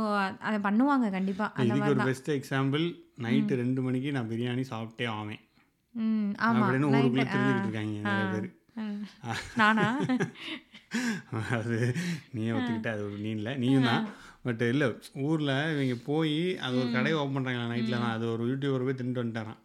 [0.49, 2.85] அதை பண்ணுவாங்க கண்டிப்பாக இதுக்கு ஒரு பெஸ்ட் எக்ஸாம்பிள்
[3.27, 5.43] நைட்டு ரெண்டு மணிக்கு நான் பிரியாணி சாப்பிட்டே ஆவேன்.
[6.47, 8.49] ஆமாம் அப்படின்னு ஊருக்குள்ளே தெரிஞ்சுக்கிட்டு இருக்காங்க நிறைய பேர்.
[9.61, 9.87] நானா?
[11.57, 11.79] அது
[12.35, 14.05] நீயே ஒத்துக்கிட்ட அது ஒரு நீ இல்லை நீயும் தான்.
[14.47, 14.87] பட் இல்லை
[15.27, 18.15] ஊரில் இவங்க போய் அது ஒரு கடையை ஓப்பன் பண்ணுறாங்களா நைட்டில் தான்.
[18.17, 19.59] அது ஒரு யூடியூபர் போய் தின்ட்டு வந்துட்டாரான்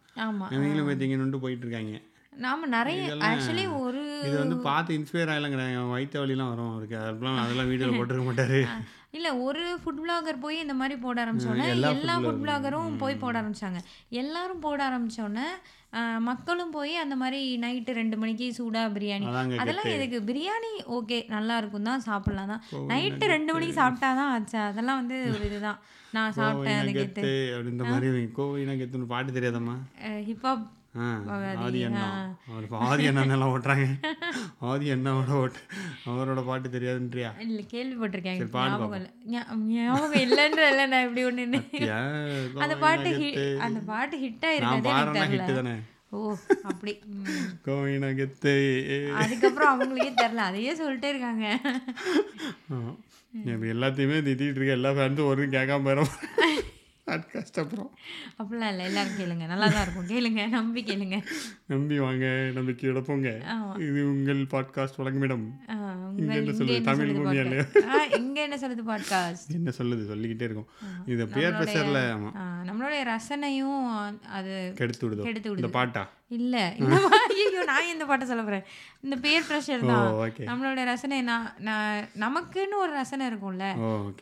[0.56, 1.94] இவங்களும் போய் திங்கணுன்ட்டு போயிட்டு இருக்காங்க
[2.38, 6.72] நாம நிறைய ஆக்சுவலி ஒரு இது வந்து பார்த்து இன்ஸ்பயர் ஆகலாம் கிடையாது வயிற்று வலிலாம் வரும்.
[6.72, 8.60] அவருக்கு அதெல்லாம் அதெல்லாம் வீடியோவில் போட்டிருக்க மாட்டாரு.
[9.16, 13.80] இல்ல ஒரு ஃபுட் பிளாகர் போய் இந்த மாதிரி போட ஆரம்பிச்சோன்னே எல்லா ஃபுட் பிளாகரும் போய் போட ஆரம்பிச்சாங்க.
[14.22, 15.46] எல்லாரும் போட ஆரம்பிச்சோன்னே
[15.92, 19.26] ஆஹ், மக்களும் போய் அந்த மாதிரி நைட்டு ரெண்டு மணிக்கு சூடா பிரியாணி.
[19.62, 20.18] அதெல்லாம் எதுக்கு?
[20.30, 22.62] பிரியாணி ஓகே நல்லா இருக்கும் தான் சாப்பிடலாம் தான்.
[22.90, 24.62] நைட்டு ரெண்டு மணிக்கு சாப்பிட்டாதான் ஆச்சா.
[24.70, 25.78] அதெல்லாம் வந்து ஒரு இதுதான்
[26.12, 29.76] நான் சாப்பிட்டேன் அது கெத்து அப்படின்ற மாதிரி கோவினா கெத்துன்னு பாட்டு தெரியாதம்மா.
[30.28, 32.04] ஹிப்ஹாப் ஆதி அண்ணா.
[32.48, 33.86] அவர் ஆதி அண்ணான்னெல்லாம் ஓட்டுறாங்க.
[34.60, 35.60] ஆதி அண்ணாவோட ஓட்டு.
[36.06, 37.30] அவரோட பாட்டு தெரியாதுன்றியா?
[37.40, 38.38] இல்ல கேள்விப்பட்டிருக்கேன்.
[39.68, 41.46] ஞாபகம் இல்லைன்ற இல்லை நான் இப்படி ஒன்று
[42.58, 43.10] அந்த பாட்டு
[43.60, 45.74] அந்த பாட்டு ஹிட் தானே?
[46.10, 46.92] ஓ அப்படி.
[47.06, 47.24] ம்.
[47.64, 48.52] கோவினா கெத்து
[49.14, 51.46] அதுக்கப்புறம் அவங்களுக்கே தெரில அதையே சொல்லிட்டே இருக்காங்க.
[53.68, 54.70] எல்லாத்தையுமே திட்டிகிட்டு இருக்க.
[54.70, 56.12] எல்லா ஃபேன்ஸும் ஒரு கேட்காம போயிடும்
[57.04, 57.90] அது கஷ்டப்படுறோம்
[58.38, 59.46] அப்படிலாம் இல்லை எல்லாரும் கேளுங்க.
[59.46, 60.06] நல்லா தான் இருக்கும்.
[60.06, 61.22] கேளுங்க நம்பி கேளுங்க.
[61.66, 63.80] நம்பி வாங்க நம்பிக்கையோட போங்க ஆமா.
[63.80, 65.60] இது உங்கள் பாட்காஸ்ட் வழங்குமிடம்.
[66.16, 66.80] இங்க என்ன சொல்லுது?
[66.80, 67.88] தமிழ் சொல்லுது பூமி இல்லையா podcast?
[67.88, 70.06] ஆ, இங்க என்ன சொல்லுது பாட்காஸ்ட் என்ன சொல்லுது?
[70.06, 70.68] சொல்லிக்கிட்டே இருக்கும்.
[71.06, 75.22] இது பேர் ப்ரெஷரில் ஆமாம் நம்மளுடைய ரசனையும் அது கெடுத்து விடுதோ?
[75.22, 75.68] கெடுத்து விடுது.
[75.68, 76.10] பாட்டா?
[76.30, 76.54] இல்ல.
[76.80, 78.62] இந்த மாதிரி ஐயோ நான் எந்த பாட்டை சொல்ல போறேன்?
[79.04, 80.06] இந்த பேர் ப்ரெஷர் தான்.
[80.48, 81.90] நம்மளோட ரசனை நான் நான்
[82.22, 83.66] நமக்குன்னு ஒரு ரசனை இருக்கும்ல.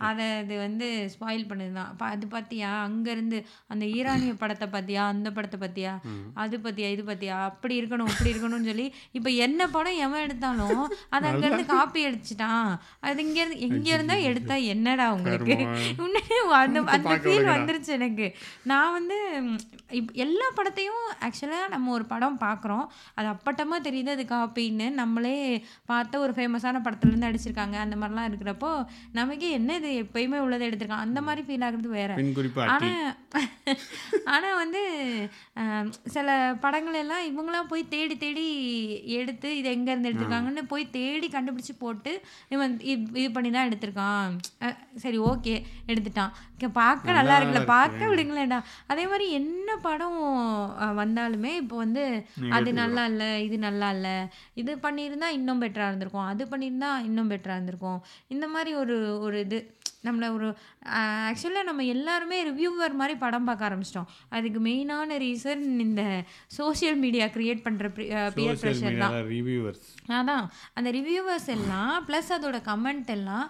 [0.09, 3.39] அதை இது வந்து ஸ்பாயில் பண்ணுது தான் அது பார்த்தியா அங்கேருந்து
[3.73, 5.93] அந்த ஈரானிய படத்தை பார்த்தியா அந்த படத்தை பார்த்தியா
[6.45, 8.87] அது பார்த்தியா இது பார்த்தியா அப்படி இருக்கணும் இப்படி இருக்கணும்னு சொல்லி
[9.19, 10.83] இப்போ என்ன படம் எவன் எடுத்தாலும்
[11.15, 12.69] அது அங்கேருந்து காப்பி அடிச்சிட்டான்
[13.07, 15.57] அது இங்கேருந்து எங்கே இருந்தா எடுத்தா என்னடா உங்களுக்கு?
[16.05, 18.29] உண்மையே அந்த அந்த ஃபீல் வந்துருச்சு எனக்கு.
[18.71, 19.19] நான் வந்து
[20.25, 22.85] எல்லா படத்தையும் ஆக்சுவலாக நம்ம ஒரு படம் பார்க்குறோம்
[23.19, 25.35] அது அப்பட்டமாக தெரியுது அது காப்பின்னு நம்மளே
[25.91, 27.77] பார்த்த ஒரு ஃபேமஸான படத்துலேருந்து அடிச்சிருக்காங்க.
[27.85, 28.71] அந்த மாதிரிலாம் இருக்கிறப்போ
[29.19, 32.13] நமக்கே என்ன இது எப்பயுமே உள்ளதை எடுத்திருக்கான் அந்த மாதிரி ஃபீல் ஆகுறது வேற.
[32.75, 33.01] ஆனால்
[34.33, 34.83] ஆனால் வந்து
[36.15, 36.29] சில
[36.65, 38.47] படங்கள் எல்லாம் இவங்களாம் போய் தேடி தேடி
[39.19, 42.13] எடுத்து இது எங்கேருந்து எடுத்திருக்காங்கன்னு போய் தேடி கண்டுபிடிச்சு போட்டு
[42.55, 42.75] இவன்
[43.21, 44.33] இது பண்ணி தான் எடுத்திருக்கான்
[45.05, 45.55] சரி ஓகே
[45.91, 46.33] எடுத்துட்டான்.
[46.79, 48.59] பார்க்க நல்லா இருக்குல்ல பார்க்க விடுங்களேன்டா.
[48.93, 50.19] அதே மாதிரி என்ன படம்
[51.01, 52.05] வந்தாலுமே இப்போ வந்து
[52.59, 54.17] அது நல்லா இல்லை இது நல்லா இல்லை
[54.63, 56.31] இது பண்ணியிருந்தா இன்னும் பெட்டராக இருந்திருக்கும்.
[56.33, 58.01] அது பண்ணியிருந்தா இன்னும் பெட்டராக இருந்திருக்கும்.
[58.37, 59.61] இந்த மாதிரி ஒரு ஒரு இது
[60.07, 60.47] நம்மளை ஒரு
[61.29, 64.09] ஆக்சுவலாக நம்ம எல்லாருமே ரிவ்யூவர் மாதிரி படம் பார்க்க ஆரம்பிச்சிட்டோம்.
[64.37, 66.03] அதுக்கு மெயினான ரீசன் இந்த
[66.57, 67.89] சோஷியல் மீடியா க்ரியேட் பண்ணுற
[68.37, 69.15] பியர் ப்ரெஷர் தான்.
[69.35, 69.87] ரிவ்யூவர்ஸ்
[70.19, 70.47] அதான்.
[70.79, 73.47] அந்த ரிவ்யூவர்ஸ் எல்லாம் ப்ளஸ் அதோட கமெண்ட் எல்லாம்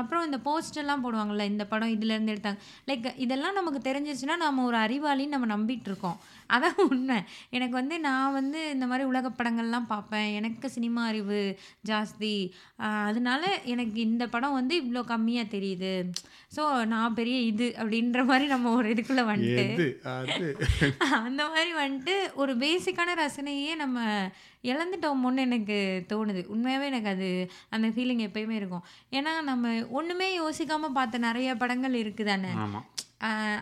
[0.00, 2.60] அப்புறம் இந்த போஸ்ட் எல்லாம் போடுவாங்கல்ல இந்த படம் இதுலேருந்து எடுத்தாங்க.
[2.90, 6.18] லைக் இதெல்லாம் நமக்கு தெரிஞ்சிச்சுன்னா நம்ம ஒரு அறிவாளின்னு நம்ம நம்பிட்டு இருக்கோம்.
[6.54, 7.18] அதான் உண்மை.
[7.56, 10.28] எனக்கு வந்து நான் வந்து இந்த மாதிரி உலக படங்கள்லாம் பார்ப்பேன்.
[10.38, 11.40] எனக்கு சினிமா அறிவு
[11.90, 12.34] ஜாஸ்தி.
[13.08, 13.42] அதனால
[13.74, 15.92] எனக்கு இந்த படம் வந்து இவ்வளோ கம்மியாக தெரியுது.
[16.56, 19.66] ஸோ நான் பெரிய இது அப்படின்ற மாதிரி நம்ம ஒரு இதுக்குள்ளே வந்துட்டு
[21.26, 23.98] அந்த மாதிரி வந்துட்டு ஒரு பேசிக்கான ரசனையே நம்ம
[24.70, 25.76] இழந்துட்டோமோன்னு எனக்கு
[26.12, 26.40] தோணுது.
[26.54, 27.28] உண்மையாகவே எனக்கு அது
[27.76, 28.86] அந்த ஃபீலிங் எப்பயுமே இருக்கும்.
[29.18, 32.50] ஏன்னா நம்ம ஒன்றுமே யோசிக்காமல் பார்த்த நிறைய படங்கள் இருக்குது தானே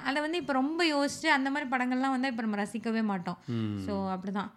[0.07, 3.39] அதில் வந்து இப்போ ரொம்ப யோசிச்சு அந்த மாதிரி படங்கள்லாம் வந்தால் இப்போ நம்ம ரசிக்கவே மாட்டோம்.
[3.87, 4.51] ஸோ அப்படிதான்.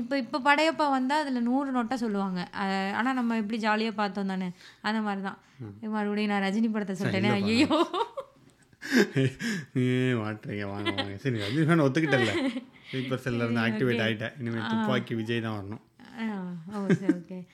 [0.00, 2.40] இப்போ இப்போ படையப்பா வந்தால் அதில் நூறு நோட்டை சொல்லுவாங்க.
[2.98, 4.48] ஆனால் நம்ம எப்படி ஜாலியாக பார்த்தோம் தானே?
[4.88, 5.38] அந்த மாதிரி தான்
[5.94, 7.30] மறுபடியும் நான் ரஜினி படத்தை சொல்லிட்டேனே?
[7.38, 7.68] ஐயோ
[10.22, 11.16] மாட்டுறீங்க வாங்க வாங்க.
[11.24, 12.34] சரி ரஜினி ஒத்துக்கிட்டல
[12.90, 15.82] ஸ்லீப்பர் செல்ல இருந்து ஆக்டிவேட் ஆகிட்டேன் இனிமேல் துப்பாக்கி விஜய் தான் வரணும்.
[16.72, 17.46] ஓ சரி ஓகே.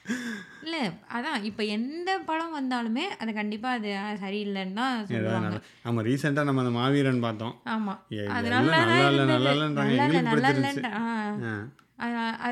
[0.62, 3.88] இல்லை அதான் இப்போ எந்த படம் வந்தாலுமே அது கண்டிப்பாக அது
[4.20, 5.60] சரியில்லைன்னு தான் சொல்லுவாங்க.
[5.82, 7.60] ஆமாம் ரீசெண்டாக நம்ம அந்த மாவீரன் பார்த்தோம்.
[7.64, 7.98] ஆமாம்
[8.28, 9.26] அது நல்லா இல்லை.
[9.26, 9.62] நல்லா நல்லா அது-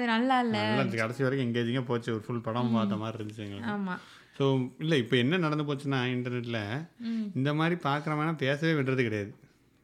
[0.06, 0.96] நல்லா இல்லை.
[0.96, 2.12] கடைசி வரைக்கும் எங்கேஜிங்காக போச்சு.
[2.12, 3.70] ஒரு ஃபுல் படம் பார்த்த மாதிரி இருந்துச்சு எங்களுக்கு.
[3.70, 3.98] ஆமாம்
[4.38, 6.86] ஸோ இல்லை இப்போ என்ன நடந்து போச்சுன்னா இன்டர்நெட்டில்
[7.34, 9.34] இந்த மாதிரி பார்க்குறவனா பேசவே விடுறது கிடையாது.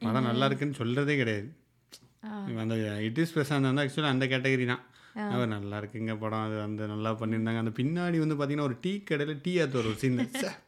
[0.02, 1.52] படம் நல்லா இருக்குன்னு சொல்கிறதே கிடையாது.
[2.58, 4.80] அந்த இட் இஸ் பிரசாந்த் வந்து ஆக்சுவலாக அந்த கேட்டகரி தான்.
[5.32, 6.44] அவர் நல்லா இருக்குங்க படம்.
[6.48, 7.62] அது வந்து நல்லா பண்ணியிருந்தாங்க.
[7.64, 10.20] அந்த பின்னாடி வந்து பார்த்தீங்கன்னா ஒரு டீ கடையில் டீ ஆத்து ஒரு சீன்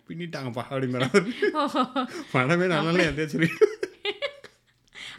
[0.09, 1.09] பின்னிட்டாங்கப்பா அப்படிங்கிற
[2.35, 3.51] படமே நல்லா எதையும் சொல்லி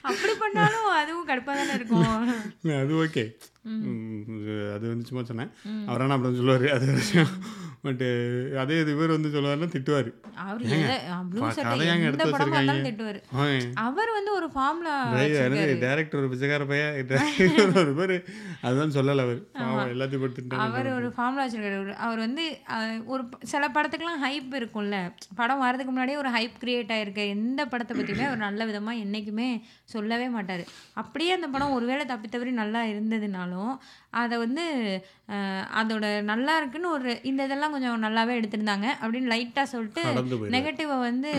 [0.09, 2.09] அப்படி பண்ணாலும் அதுவும் கடுப்பாக தானே இருக்கும்.
[2.79, 3.23] அது ஓகே
[4.75, 5.51] அது வந்து சும்மா சொன்னேன்.
[5.89, 6.65] அவர் ஆனால் அப்படி சொல்லுவார்.
[6.77, 6.87] அது
[7.85, 8.07] பட்டு
[8.61, 10.09] அதே இது இவர் வந்து சொல்லுவாருன்னா திட்டுவார்.
[11.69, 13.55] கதையாங்க எடுத்து வச்சிருக்காங்க.
[13.85, 14.89] அவர் வந்து ஒரு ஃபார்ம்ல
[15.83, 18.15] டேரக்டர் ஒரு பிச்சைக்கார பையன் ஒரு பேர்.
[18.67, 19.41] அதுதான் சொல்லலை அவர்.
[19.95, 21.95] எல்லாத்தையும் படுத்துட்டாங்க அவர் ஒரு ஃபார்முலா வச்சிருக்காரு.
[22.07, 22.45] அவர் வந்து
[23.13, 24.97] ஒரு சில படத்துக்குலாம் ஹைப் இருக்கும்ல.
[25.41, 27.25] படம் வரதுக்கு முன்னாடியே ஒரு ஹைப் கிரியேட் ஆயிருக்கு.
[27.35, 29.49] எந்த படத்தை பற்றியுமே அவர் நல்ல விதமாக என்றைக்குமே
[29.95, 30.63] சொல்லவே மாட்டார்.
[31.03, 33.73] அப்படியே அந்த படம் ஒருவேளை தப்பி தவறி நல்லா இருந்ததுனாலும்
[34.21, 34.65] அதை வந்து
[35.79, 38.87] அதோட நல்லா இருக்குன்னு ஒரு இந்த இதெல்லாம் கொஞ்சம் நல்லாவே எடுத்திருந்தாங்க.
[39.01, 40.03] அப்படின்னு லைட்டாக சொல்லிட்டு
[40.55, 41.31] நெகட்டிவை வந்து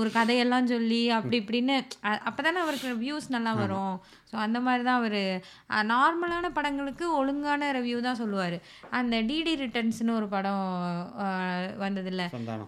[0.00, 1.76] ஒரு கதையெல்லாம் சொல்லி அப்படி இப்படின்னு
[2.28, 3.94] அப்போ தானே அவருக்கு வியூஸ் நல்லா வரும்.
[4.34, 5.20] ஸோ அந்த மாதிரி தான் அவர்
[5.90, 8.56] நார்மலான படங்களுக்கு ஒழுங்கான ரிவ்யூ தான் சொல்லுவார்.
[8.98, 10.64] அந்த டிடி ரிட்டர்ன்ஸ்னு ஒரு படம்
[11.82, 12.22] வந்ததில்ல.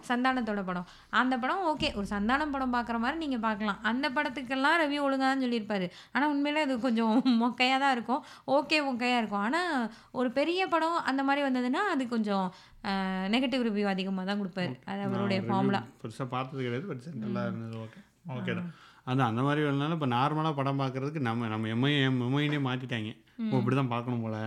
[0.09, 0.85] சந்தானத்தோட படம்.
[1.21, 1.89] அந்த படம் ஓகே.
[1.99, 5.89] ஒரு சந்தானம் படம் பார்க்குற மாதிரி நீங்கள் பார்க்கலாம் அந்த படத்துக்கெல்லாம் ரிவ்யூ ஒழுங்காக தான் சொல்லியிருப்பாரு.
[6.15, 8.23] ஆனால் உண்மையிலே அது கொஞ்சம் மொக்கையாக தான் இருக்கும்.
[8.57, 9.43] ஓகே மொக்கையாக இருக்கும்.
[9.49, 9.75] ஆனால்
[10.21, 12.47] ஒரு பெரிய படம் அந்த மாதிரி வந்ததுன்னா அது கொஞ்சம்
[13.35, 14.73] நெகட்டிவ் ரிவ்யூ அதிகமாக தான் கொடுப்பாரு.
[14.91, 16.87] அது அவருடைய ஃபார்முலா பெருசாக பார்த்தது கிடையாது.
[16.91, 18.01] பட் சென்ட்ரலாக இருந்தது ஓகே.
[18.37, 18.69] ஓகே தான்.
[19.07, 23.75] அதான் அந்த மாதிரி வரனால இப்போ நார்மலாக படம் பார்க்கறதுக்கு நம்ம நம்ம எம்ஐ எம்ஐனே மாற்றிட்டாங்க ஓ இப்படி
[23.79, 24.37] தான் பார்க்கணும் போல.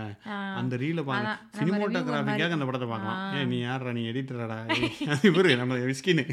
[0.60, 3.20] அந்த ரீலை பார்க்க சினிமோட்டோகிராஃபிக்காக அந்த படத்தை பார்க்கலாம்.
[3.38, 4.56] ஏன் நீ யாரா நீ எடிட்டரடா
[5.28, 6.24] இவரு நம்ம மிஸ்கின்னு.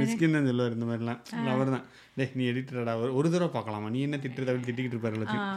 [0.00, 1.20] மிஸ்கின் தான் சொல்லுவார் இந்த மாதிரிலாம்.
[1.54, 1.86] அவர் தான்
[2.18, 3.88] டேய் நீ எடிட்டரடா ஒரு தடவை பார்க்கலாமா?
[3.94, 5.48] நீ என்ன திட்டுறத அப்படி திட்டிக்கிட்டு இருப்பாரு எல்லாத்தையும்.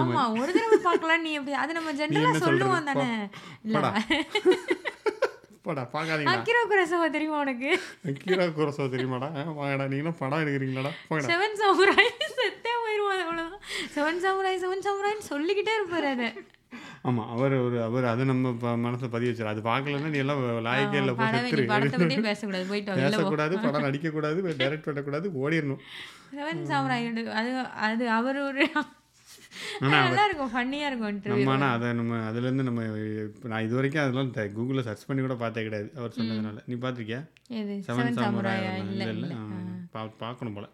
[0.00, 1.24] ஆமா ஒரு தடவை பார்க்கலாம்.
[1.26, 1.56] நீ எப்படி?
[1.64, 2.88] அது நம்ம ஜென்ரலா சொல்லுவோம்?
[2.92, 3.10] தானே.
[5.64, 5.82] போடா.
[5.92, 7.70] பார்க்காதீங்களா அக்கிரோ குரசவா தெரியுமா உனக்கு?
[8.22, 9.28] கீரா குரசோ தெரியுமாடா?
[9.58, 10.92] வாங்கடா நீங்களும் படம் எடுக்கிறீங்களாடா?
[11.08, 11.28] போங்கடா.
[11.30, 13.62] செவன் சாமுராய் செத்தே போயிருவோம் அது அவ்வளவுதான்.
[13.96, 16.30] செவன் சாமுராய் செவன் சாமுராய்ன்னு சொல்லிக்கிட்டே இருப்பாரு அதை.
[17.08, 18.50] ஆமா அவர் ஒரு அவர் அதை நம்ம
[18.84, 19.52] மனசுல பதிய வச்சார்.
[19.52, 23.54] அது பார்க்கலன்னா நீ எல்லாம் லாயக்கே இல்லை போ படம் நீ செத்துரு படத்தை பற்றி பேசக்கூடாது போயிட்டு பேசக்கூடாது
[23.64, 25.82] படம் நடிக்கக்கூடாது டைரக்ட் பண்ணக்கூடாது ஓடிடணும்
[26.36, 27.08] செவன் சாம்ராய்
[27.40, 27.52] அது
[27.88, 28.64] அது அவர் ஒரு
[29.94, 32.82] நல்லா இருக்கும் ஃபன்னியாக இருக்கும் நம்ம ஆனால் அதை நம்ம அதுலேருந்து நம்ம
[33.52, 36.62] நான் இது வரைக்கும் அதெல்லாம் கூகுளில் சர்ச் பண்ணி கூட பார்த்தே கிடையாது அவர் சொன்னதுனால.
[36.70, 37.20] நீ பார்த்திருக்கியா?
[37.88, 39.08] செவன் சாமுராய் இல்லை
[40.22, 40.68] பார்க்கணும் போல?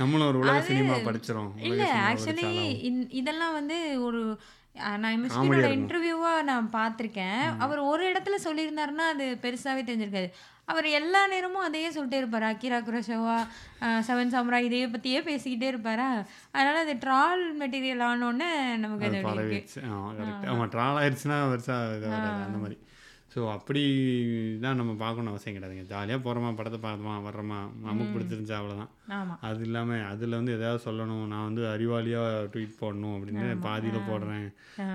[0.00, 1.52] நம்மளும் ஒரு உலக சினிமா படிச்சிரும்.
[1.54, 2.50] உலக இல்லை ஆக்சுவலி
[3.20, 4.22] இதெல்லாம் வந்து ஒரு
[5.02, 5.24] நான்
[5.78, 7.42] இன்டர்வியூவாக நான் பார்த்துருக்கேன்.
[7.64, 10.30] அவர் ஒரு இடத்துல சொல்லியிருந்தாருன்னா அது பெருசாகவே தெரிஞ்சிருக்காது.
[10.68, 12.44] அவர் எல்லா நேரமும் அதையே சொல்லிட்டே இருப்பார்.
[12.50, 13.36] அக்கிரா குரஷவா
[14.08, 16.08] செவன் சாம்ராய் இதையே பற்றியே பேசிக்கிட்டே இருப்பாரா?
[16.54, 18.50] அதனால அது ட்ரால் மெட்டீரியல் ஆனோடனே
[18.84, 19.20] நமக்கு அது
[20.52, 21.82] ஆமாம் ட்ரால் ஆயிடுச்சுன்னா வருஷம்
[22.46, 22.78] அந்த மாதிரி.
[23.34, 23.82] ஸோ அப்படி
[24.64, 30.04] தான் நம்ம பார்க்கணும் அவசியம் கிடையாதுங்க ஜாலியாக போகிறோமா படத்தை பார்த்தோமா வர்றோமா நமக்கு பிடிச்சிருந்துச்சா அவ்வளோதான் அது இல்லாமல்
[30.10, 34.46] அதில் வந்து எதாவது சொல்லணும் நான் வந்து அறிவாளியாக ட்வீட் போடணும் அப்படின்னு பாதியில் போடுறேன்.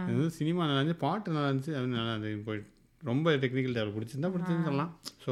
[0.09, 2.61] இது வந்து சினிமா நல்லா இருந்துச்சு பாட்டு நல்லா இருந்துச்சு அது நல்லா இருந்துச்சு போய்
[3.03, 3.91] ரொம்ப டெக்னிக்கல் தேவை.
[3.95, 4.91] பிடிச்சிருந்தா பிடிச்சிருந்து சொல்லலாம்
[5.23, 5.31] ஸோ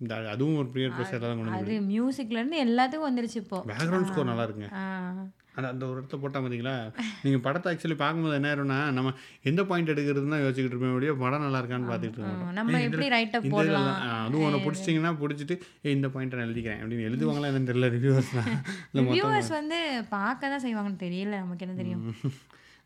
[0.00, 3.58] இந்த அதுவும் ஒரு ப்ரியர் ப்ரெஷர் தான் கொண்டு அது மியூசிக்லேருந்து எல்லாத்துக்கும் வந்துருச்சு இப்போ.
[3.70, 4.86] பேக்ரவுண்ட் ஸ்கோர் நல்லா இருக்குங்க ஆ.
[5.62, 6.74] அந்த ஒரு இடத்துல போட்டால் பார்த்தீங்களா
[7.22, 9.12] நீங்கள் படத்தை ஆக்சுவலி பார்க்கும்போது என்ன ஆயிரும்னா நம்ம
[9.44, 12.52] எந்த பாயிண்ட் எடுக்கிறதுன்னு தான் யோசிச்சுக்கிட்டு இருப்போம் அப்படியே படம் நல்லா இருக்கான்னு பார்த்துட்டு இருக்க மாட்டோம்.
[12.58, 13.88] நம்ம எப்படி ரைட்டப் போடலாம்?
[14.18, 18.62] அதுவும் ஒன்று பிடிச்சிட்டிங்கன்னா பிடிச்சிட்டு "ஏய், இந்த பாயிண்ட்டை நான் எழுதிக்கிறேன் அப்படின்னு எழுதுவாங்களா என்னன்னு தெரியல ரிவ்யூவர்ஸ்லாம் இல்லை
[18.98, 19.14] மொத்தம்.
[19.14, 19.80] வியூவர்ஸ் வந்து
[20.12, 22.04] பார்க்க தான் செய்வாங்கன்னு தெரியல நமக்கு என்ன தெரியும்?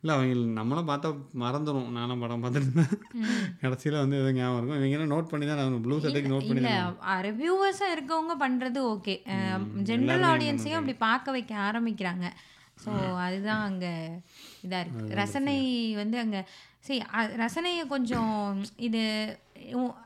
[0.03, 1.09] இல்லை அவங்க நம்மளும் பார்த்தா
[1.43, 2.85] மறந்துடும் நானும் படம் பார்த்துட்டு
[3.61, 4.79] கடைசியில் வந்து எதுவும் ஞாபகம் இருக்கும்.
[4.81, 6.73] இவங்க நோட் பண்ணி தான் நான் ப்ளூ சட்டைக்கு நோட் பண்ணி
[7.29, 9.15] ரிவ்யூவர்ஸாக இருக்கவங்க பண்றது ஓகே
[9.91, 12.27] ஜென்ரல் ஆடியன்ஸையும் அப்படி பார்க்க வைக்க ஆரம்பிக்கிறாங்க.
[12.83, 12.91] ஸோ
[13.27, 13.87] அதுதான் அங்க
[14.67, 15.05] இதா இருக்கு.
[15.21, 15.57] ரசனை
[16.01, 16.39] வந்து அங்க
[16.87, 16.99] சரி
[17.43, 18.33] ரசனையை கொஞ்சம்
[18.87, 19.03] இது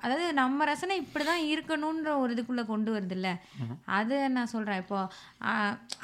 [0.02, 3.30] அதாவது நம்ம ரசனை இப்படி தான் இருக்கணுன்ற ஒரு இதுக்குள்ளே கொண்டு வருதுல்ல.
[3.98, 4.98] அது நான் சொல்கிறேன் இப்போ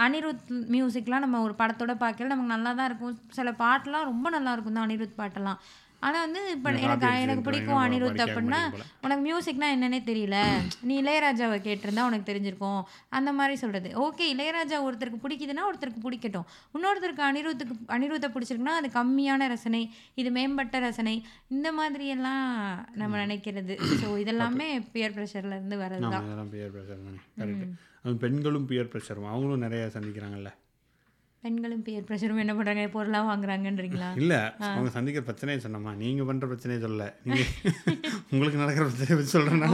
[0.06, 3.16] அனிருத் மியூசிக்லாம் நம்ம ஒரு படத்தோட பார்க்கல நமக்கு நல்லா தான் இருக்கும்.
[3.38, 5.60] சில பாட்டெலாம் ரொம்ப நல்லா இருக்கும் தான் அனிருத் பாட்டெல்லாம்.
[6.06, 7.44] ஆனால் வந்து இப்போ எனக்கு எனக்கு.
[7.48, 8.60] பிடிக்கும் அனிருத் அப்படின்னா.
[9.04, 10.38] உனக்கு மியூசிக்னா என்னன்னே தெரியல.
[10.88, 12.80] நீ இளையராஜாவை கேட்டிருந்தா உனக்கு தெரிஞ்சிருக்கும்.
[13.18, 16.46] அந்த மாதிரி சொல்கிறது ஓகே இளையராஜா ஒருத்தருக்கு பிடிக்குதுன்னா ஒருத்தருக்கு பிடிக்கட்டும்.
[16.76, 19.82] இன்னொருத்தருக்கு அனிருத்துக்கு அனிருத்தை பிடிச்சிருக்குன்னா அது கம்மியான ரசனை
[20.22, 21.16] இது மேம்பட்ட ரசனை
[21.56, 22.44] இந்த மாதிரியெல்லாம்
[23.02, 23.76] நம்ம நினைக்கிறது.
[24.02, 26.50] ஸோ இதெல்லாமே பியர் ப்ரெஷர்ல இருந்து வர்றது தான்.
[26.56, 27.00] பியர் ப்ரெஷர்
[28.24, 30.50] பெண்களும் பியர் ப்ரெஷரும் அவங்களும் நிறைய சந்திக்கிறாங்கல்ல.
[31.44, 34.08] பெண்களும் பியர் ப்ரெஷரும் என்ன பண்ணுறாங்க பொருளாக வாங்குறாங்கன்றீங்களா?
[34.20, 34.40] இல்லை
[34.72, 35.92] அவங்க சந்திக்கிற பிரச்சனையை சொன்னம்மா.
[36.02, 37.06] நீங்கள் பண்ணுற பிரச்சனையை சொல்லல.
[37.28, 37.50] நீங்கள்
[38.32, 39.70] உங்களுக்கு நடக்கிற பிரச்சனையை பற்றி சொல்கிறேன்னா.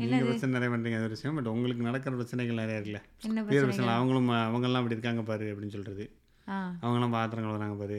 [0.00, 1.38] நீங்கள் பிரச்சனை நிறைய பண்ணுறீங்க அது ஒரு விஷயம்.
[1.38, 3.02] பட் உங்களுக்கு நடக்கிற பிரச்சனைகள் நிறைய இருக்குல்ல.
[3.28, 6.06] என்ன பியர் பிரச்சனை அவங்களும் அவங்கெல்லாம் அப்படி இருக்காங்க பாரு அப்படின்னு சொல்கிறது
[6.84, 7.98] அவங்களாம் பாத்திரம் கழுவுறாங்க பாரு.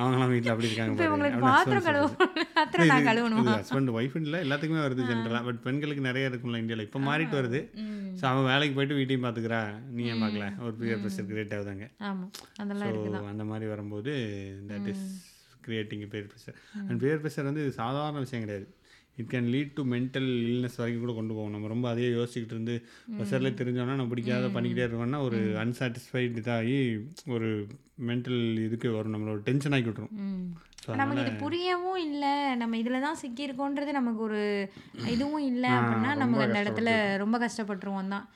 [0.00, 0.94] அவங்களாம் வீட்டில் அப்படி இருக்காங்க
[3.60, 7.60] ஹஸ்பண்ட் ஒய்ஃப் இல்லை எல்லாத்துக்குமே வருது ஜென்ரலாக பட் பெண்களுக்கு நிறைய இருக்கும்ல இந்தியாவில் இப்போ மாறிட்டு வருது.
[8.20, 9.60] ஸோ அவன் வேலைக்கு போயிட்டு வீட்டையும் பார்த்துக்கிறா
[9.96, 11.86] நீ ஏன் பார்க்கல ஒரு பியர் ப்ரெஷர் கிரியேட் ஆகுதாங்க.
[12.82, 14.14] ஸோ அந்த மாதிரி வரும்போது
[14.72, 15.06] that is
[15.66, 18.66] creating peer pressure and peer pressure வந்து சாதாரண விஷயம் கிடையாது.
[19.16, 22.82] It can lead to mental illness வரைக்கும் கூட கொண்டு போகும் நம்ம ரொம்ப அதையே யோசிச்சுக்கிட்டு இருந்து
[23.18, 27.66] ப்ரெஷர்லேயே தெரிஞ்சோன்னா நம்ம பிடிக்காத பண்ணிக்கிட்டே இருக்கோம்னா ஒரு அன்சாட்டிஸ்ஃபைடு இதாகி ஒரு
[28.06, 29.14] மென்டல் இதுக்கு வரும்.
[29.14, 30.14] நம்மளோட டென்ஷன் ஆக்கி விட்டுரும்.
[31.00, 32.32] நமக்கு இது புரியவும் இல்லை.
[32.60, 34.42] நம்ம இதில் தான் சிக்கியிருக்கோன்றது நமக்கு ஒரு
[35.14, 36.90] இதுவும் இல்லை அப்படின்னா நமக்கு அந்த இடத்துல
[37.22, 38.26] ரொம்ப கஷ்டப்பட்டுருவோம் தான்.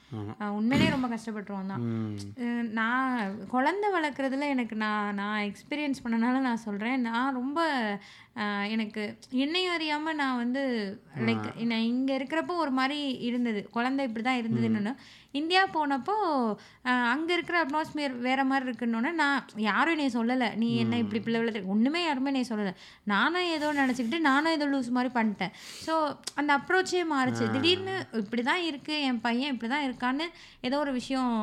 [0.59, 1.85] உண்மையிலேயே ரொம்ப கஷ்டப்பட்டுருவோம் தான்.
[2.81, 7.61] நான் குழந்தை வளர்க்குறதுல எனக்கு நான் நான் எக்ஸ்பீரியன்ஸ் பண்ணனால நான் சொல்கிறேன் நான் ரொம்ப
[8.75, 9.03] எனக்கு
[9.45, 10.63] என்னையும் அறியாமல் நான் வந்து
[11.29, 13.61] லைக் நான் இங்கே இருக்கிறப்போ ஒரு மாதிரி இருந்தது.
[13.77, 14.93] குழந்தை இப்படி தான் இருந்ததுன்னு
[15.39, 16.15] இந்தியா போனப்போ
[17.13, 20.49] அங்கே இருக்கிற அட்மாஸ்பியர் வேற மாதிரி இருக்குன்னொன்னே நான் யாரும் என்னை சொல்லலை.
[20.63, 22.75] நீ என்ன இப்படி பிள்ளை வளர்த்து ஒன்றுமே யாருமே என்னை சொல்லலை.
[23.13, 25.53] நானும் ஏதோ நினச்சிக்கிட்டு நானும் ஏதோ லூஸ் மாதிரி பண்ணிட்டேன்.
[25.87, 25.95] ஸோ
[26.41, 27.45] அந்த அப்ரோச்சே மாறுச்சு.
[27.57, 30.29] திடீர்னு இப்படி தான் இருக்குது என் பையன் இப்படி தான் இருக்கான்னு
[30.69, 31.35] ஏதோ ஒரு விஷயம்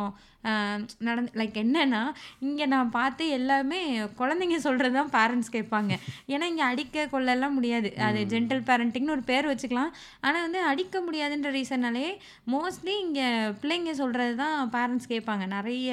[1.07, 2.01] நடந்து லைக் என்னன்னா
[2.47, 3.79] இங்கே நான் பார்த்து எல்லாமே
[4.19, 5.93] குழந்தைங்க சொல்கிறது தான் பேரண்ட்ஸ் கேட்பாங்க.
[6.33, 7.91] ஏன்னா இங்கே அடிக்க கொள்ளலாம் முடியாது.
[8.07, 9.91] அது ஜென்டல் பேரண்டிங்னு ஒரு பேர் வச்சுக்கலாம்.
[10.25, 12.07] ஆனால் வந்து அடிக்க முடியாதுன்ற ரீசனாலே
[12.53, 13.27] மோஸ்ட்லி இங்கே
[13.61, 15.45] பிள்ளைங்க சொல்கிறது தான் பேரண்ட்ஸ் கேட்பாங்க.
[15.55, 15.91] நிறைய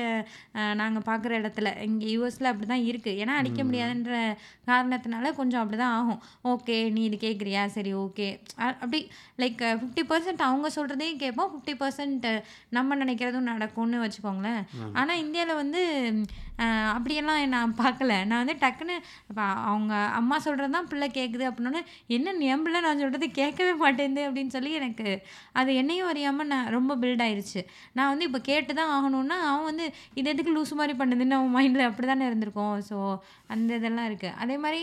[0.83, 1.69] நாங்கள் பார்க்குற இடத்துல.
[1.89, 4.15] இங்கே யூஎஸில் அப்படி தான் இருக்குது ஏன்னா அடிக்க முடியாதுன்ற
[4.71, 6.21] காரணத்தினால கொஞ்சம் அப்படி தான் ஆகும்.
[6.53, 7.63] ஓகே நீ இது கேட்குறியா?
[7.77, 8.29] சரி ஓகே.
[8.83, 9.01] அப்படி
[9.43, 11.51] லைக் ஃபிஃப்டி பர்சன்ட் அவங்க சொல்கிறதையும் கேட்போம்.
[11.53, 12.27] ஃபிஃப்டி பர்சன்ட்
[12.77, 14.43] நம்ம நினைக்கிறதும் நடக்கும்னு வச்சுக்கோங்களேன்.
[15.01, 15.83] ஆனால் இந்தியாவில் வந்து
[16.95, 18.13] அப்படியெல்லாம் நான் பார்க்கல.
[18.31, 18.97] நான் வந்து டக்குன்னு
[19.31, 21.83] இப்போ அவங்க அம்மா சொல்கிறது தான் பிள்ளை கேட்குது அப்படின்னோடனே
[22.17, 22.81] என்ன என் பிள்ளை?
[22.87, 25.09] நான் சொல்கிறது கேட்கவே மாட்டேங்குது அப்படின்னு சொல்லி எனக்கு
[25.61, 27.63] அது என்னையும் அறியாமல் நான் ரொம்ப பில்ட் ஆயிருச்சு.
[27.99, 29.87] நான் வந்து இப்போ கேட்டு தான் ஆகணும்னா அவன் வந்து
[30.21, 32.77] இது எதுக்கு லூஸ் மாதிரி பண்ணுதுன்னு அவன் மைண்டில் அப்படி தானே இருந்திருக்கும்.
[32.91, 32.99] ஸோ
[33.55, 34.83] அந்த இதெல்லாம் இருக்குது அதே மாதிரி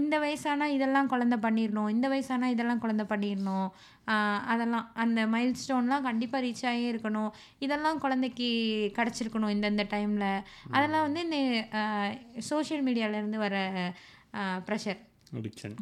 [0.00, 3.68] இந்த வயசானா இதெல்லாம் குழந்தை பண்ணிடணும் இந்த வயசானா இதெல்லாம் குழந்தை பண்ணிடணும்.
[4.52, 7.30] அதெல்லாம் அந்த மைல் ஸ்டோன்லாம் கண்டிப்பாக ரீச் ஆகியே இருக்கணும்.
[7.66, 8.48] இதெல்லாம் குழந்தைக்கு
[8.98, 10.28] கிடச்சிருக்கணும் இந்தந்த டைமில்
[10.76, 11.38] அதெல்லாம் வந்து இந்த
[12.50, 13.56] சோஷியல் மீடியாவிலேருந்து வர
[14.68, 15.00] ப்ரெஷர்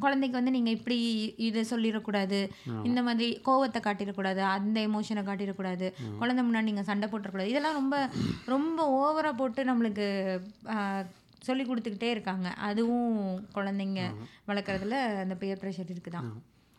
[0.03, 0.99] குழந்தைக்கு வந்து நீங்கள் இப்படி
[1.47, 2.41] இதை சொல்லிடக்கூடாது.
[2.89, 4.43] இந்த மாதிரி கோவத்தை காட்டிடக்கூடாது.
[4.57, 5.87] அந்த எமோஷனை காட்டிடக்கூடாது.
[6.21, 7.53] குழந்தை முன்னாடி நீங்கள் சண்டை போட்டுறக்கூடாது.
[7.53, 7.97] இதெல்லாம் ரொம்ப
[8.55, 10.07] ரொம்ப ஓவராக போட்டு நம்மளுக்கு
[11.49, 12.49] சொல்லி கொடுத்துக்கிட்டே இருக்காங்க.
[12.69, 13.11] அதுவும்
[13.57, 14.03] குழந்தைங்க
[14.51, 16.29] வளர்க்குறதுல அந்த பியர் ப்ரெஷர் இருக்குதான்.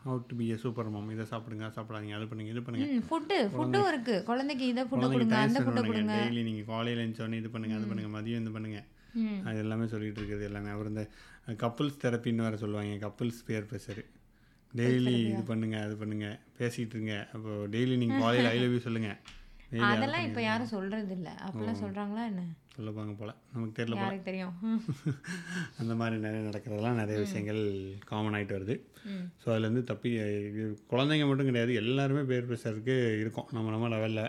[0.04, 2.86] How to be a super mom இதை சாப்பிடுங்க சாப்பிடாதீங்க அது பண்ணுங்க இது பண்ணுங்க.
[3.10, 6.14] ஃபுட்டு ஃபுட்டும் இருக்குது குழந்தைக்கு இதை ஃபுட்டு கொடுங்க அந்த ஃபுட்டை கொடுங்க.
[6.22, 8.80] டெய்லி நீங்கள் காலையில் எழுந்தோடனே இது பண்ணுங்க அது பண்ணுங்க மதியம் இது பண்ணுங்க.
[9.48, 10.70] அது எல்லாமே சொல்லிட்டு இருக்கிறது எல்லாமே.
[10.76, 11.04] அவர் இந்த
[11.62, 14.02] கப்புள்ஸ் தெரப்பின்னு வேறு சொல்லுவாங்க கப்புள்ஸ் பேர் ப்ரெஷர்
[14.72, 16.26] டெய்லி இது பண்ணுங்க அது பண்ணுங்க.
[16.58, 17.14] பேசிகிட்டு இருங்க.
[17.34, 19.12] அப்போ டெய்லி நீங்கள் காலையில் ஐ லவ் யூ சொல்லுங்க.
[19.72, 22.44] டெய்லி அதெல்லாம் இப்போ யாரும் சொல்கிறது இல்லை அப்படிலாம் சொல்கிறாங்களா என்ன?
[22.74, 23.32] சொல்லப்பாங்க போல்.
[23.52, 24.20] நமக்கு தெரியல போல.
[24.22, 24.54] தெரியும்.
[25.80, 27.60] அந்த மாதிரி நிறைய நடக்கிறதெல்லாம் நிறைய விஷயங்கள்
[28.04, 28.74] காமன் ஆகிட்டு வருது.
[29.42, 30.10] ஸோ அதுலேருந்து தப்பி
[30.92, 33.50] குழந்தைங்க மட்டும் கிடையாது எல்லாருமே பேர் ப்ரெஷருக்கு இருக்கும்.
[33.52, 34.24] நம்ம நம்ம லெவலில்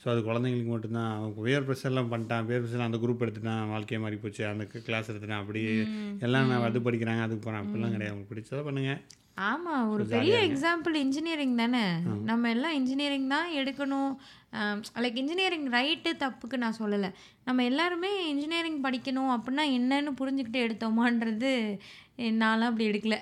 [0.00, 1.12] ஸோ அது குழந்தைங்களுக்கு மட்டும்தான்.
[1.14, 5.42] அவன் பேர் ப்ரெஷர்லாம் பண்ணிட்டான் பேர் ப்ரெஷர் அந்த குரூப் எடுத்துட்டான் வாழ்க்கையே மாறி போச்சு அந்த கிளாஸ் எடுத்துட்டான்
[5.42, 5.62] அப்படி
[6.20, 8.12] எல்லாம் நான் அது படிக்கிறாங்க அதுக்கு போகிறேன் அப்படிலாம் கிடையாது.
[8.12, 9.00] அவங்களுக்கு பிடிச்சதை பண்ணுங்கள்
[9.36, 11.82] ஆமாம் ஒரு பெரிய எக்ஸாம்பிள் இன்ஜினியரிங் தானே.
[12.28, 14.12] நம்ம எல்லாம் இன்ஜினியரிங் தான் எடுக்கணும்.
[15.04, 17.10] லைக் இன்ஜினியரிங் ரைட்டு தப்புக்கு நான் சொல்லலை.
[17.48, 21.52] நம்ம எல்லாருமே இன்ஜினியரிங் படிக்கணும் அப்படின்னா என்னன்னு புரிஞ்சுக்கிட்டு எடுத்தோமான்றது
[22.42, 23.16] நான்லாம் அப்படி எடுக்கல.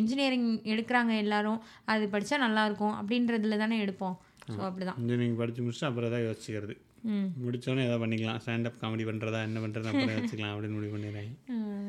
[0.00, 1.60] இன்ஜினியரிங் எடுக்கிறாங்க எல்லாரும்.
[1.92, 4.16] அது படித்தா நல்லாயிருக்கும் அப்படின்றதுல தானே எடுப்போம்.
[4.54, 4.98] ஸோ அப்படிதான்.
[5.02, 6.76] இன்ஜினியரிங் படித்து முடிச்சுட்டு அப்புறம் தான் யோசிச்சுக்கிறது
[7.12, 8.38] ம் முடித்தோன்னே எதாவது பண்ணிக்கலாம்.
[8.42, 11.32] ஸ்டாண்டப் காமெடி பண்ணுறதா என்ன பண்ணுறது அப்புறம் வச்சுக்கலாம் அப்படின்னு முடிவு பண்ணிடுறாங்க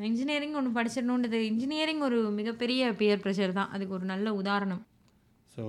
[0.09, 3.71] இன்ஜினியரிங் ஒன்று படிச்சிடணுன்றது இன்ஜினியரிங் ஒரு மிகப்பெரிய பியர் ப்ரெஷர் தான்.
[3.75, 4.83] அதுக்கு ஒரு நல்ல உதாரணம்.
[5.55, 5.63] ஸோ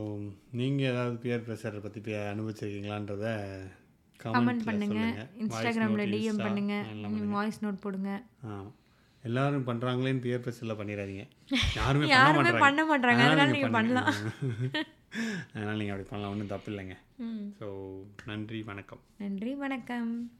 [0.61, 3.27] நீங்கள் ஏதாவது பியர் ப்ரெஷரை பற்றி பே அனுபவிச்சிருக்கீங்களான்றத
[4.21, 5.01] கமெண்ட் பண்ணுங்க.
[5.43, 6.75] இன்ஸ்டாகிராமில் டிஎம் பண்ணுங்க.
[7.37, 8.13] வாய்ஸ் நோட் போடுங்க.
[9.25, 11.25] எல்லாரும் பண்ணுறாங்களேன்னு பியர் ப்ரெஷரில் பண்ணிடாதீங்க
[11.79, 14.09] யாருமே யாருமே பண்ண மாட்டாங்க அதனால அதனால நீங்க நீங்கள் பண்ணலாம்.
[15.55, 16.33] அதனால நீங்கள் அப்படி பண்ணலாம்.
[16.35, 16.97] ஒன்றும் தப்பு இல்லைங்க.
[17.61, 17.69] ஸோ
[18.27, 19.01] நன்றி வணக்கம்.
[19.19, 20.31] நன்றி வணக்கம்.